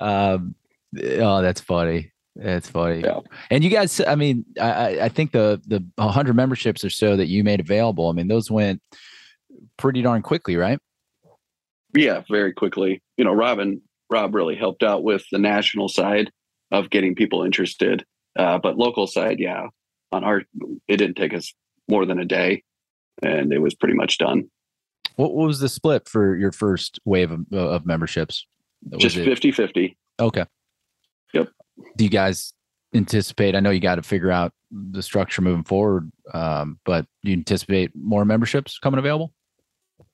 [0.00, 0.54] Um
[1.02, 2.12] oh that's funny.
[2.36, 3.00] That's funny.
[3.00, 3.20] Yeah.
[3.50, 7.26] And you guys, I mean, I, I think the the 100 memberships or so that
[7.26, 8.80] you made available, I mean, those went
[9.76, 10.78] pretty darn quickly, right?
[11.94, 13.02] Yeah, very quickly.
[13.16, 16.30] You know, Robin Rob really helped out with the national side
[16.72, 18.04] of getting people interested.
[18.36, 19.66] Uh, but local side, yeah,
[20.10, 20.42] on our
[20.88, 21.54] it didn't take us
[21.88, 22.64] more than a day,
[23.22, 24.50] and it was pretty much done.
[25.16, 28.46] What, what was the split for your first wave of, of memberships?
[28.90, 29.96] Was Just 50 50.
[30.18, 30.44] Okay.
[31.34, 31.48] Yep.
[31.96, 32.54] Do you guys
[32.94, 33.54] anticipate?
[33.54, 37.36] I know you got to figure out the structure moving forward, um, but do you
[37.36, 39.32] anticipate more memberships coming available?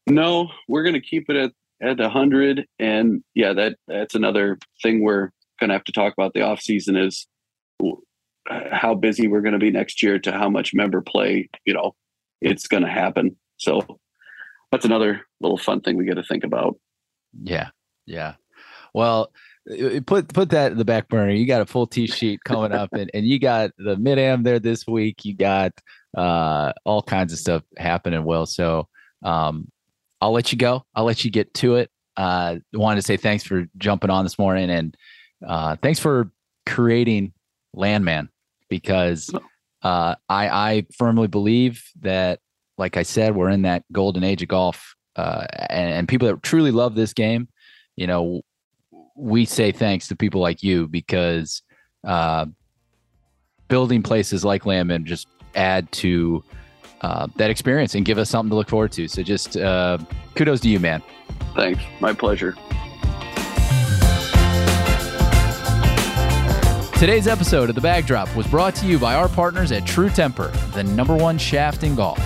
[0.06, 5.00] No, we're going to keep it at at 100 and yeah that that's another thing
[5.00, 7.26] we're going to have to talk about the off season is
[8.72, 11.94] how busy we're going to be next year to how much member play you know
[12.40, 13.80] it's going to happen so
[14.72, 16.76] that's another little fun thing we got to think about
[17.42, 17.68] yeah
[18.06, 18.34] yeah
[18.94, 19.30] well
[20.06, 21.32] put put that in the back burner.
[21.32, 24.42] You got a full tee sheet coming up, and, and you got the mid am
[24.42, 25.24] there this week.
[25.24, 25.72] You got
[26.16, 28.24] uh, all kinds of stuff happening.
[28.24, 28.88] well so
[29.22, 29.70] um,
[30.20, 30.84] I'll let you go.
[30.94, 31.90] I'll let you get to it.
[32.16, 34.96] Uh, wanted to say thanks for jumping on this morning, and
[35.47, 36.30] uh, thanks for
[36.66, 37.32] creating
[37.76, 38.28] Landmand
[38.68, 39.30] because
[39.82, 42.41] uh, I I firmly believe that,
[42.76, 46.43] like I said, we're in that golden age of golf, uh, and, and people that
[46.43, 47.49] truly love this game.
[47.97, 48.43] You know,
[49.16, 51.62] we say thanks to people like you because
[52.07, 52.47] uh,
[53.68, 56.43] building places like Landmand just add to
[57.01, 59.09] uh, that experience and give us something to look forward to.
[59.09, 59.99] So just uh,
[60.34, 61.03] kudos to you, man.
[61.55, 61.82] Thanks.
[62.01, 62.55] My pleasure.
[66.99, 70.11] Today's episode of The Bag Drop was brought to you by our partners at True
[70.11, 72.18] Temper, the number one shaft in golf.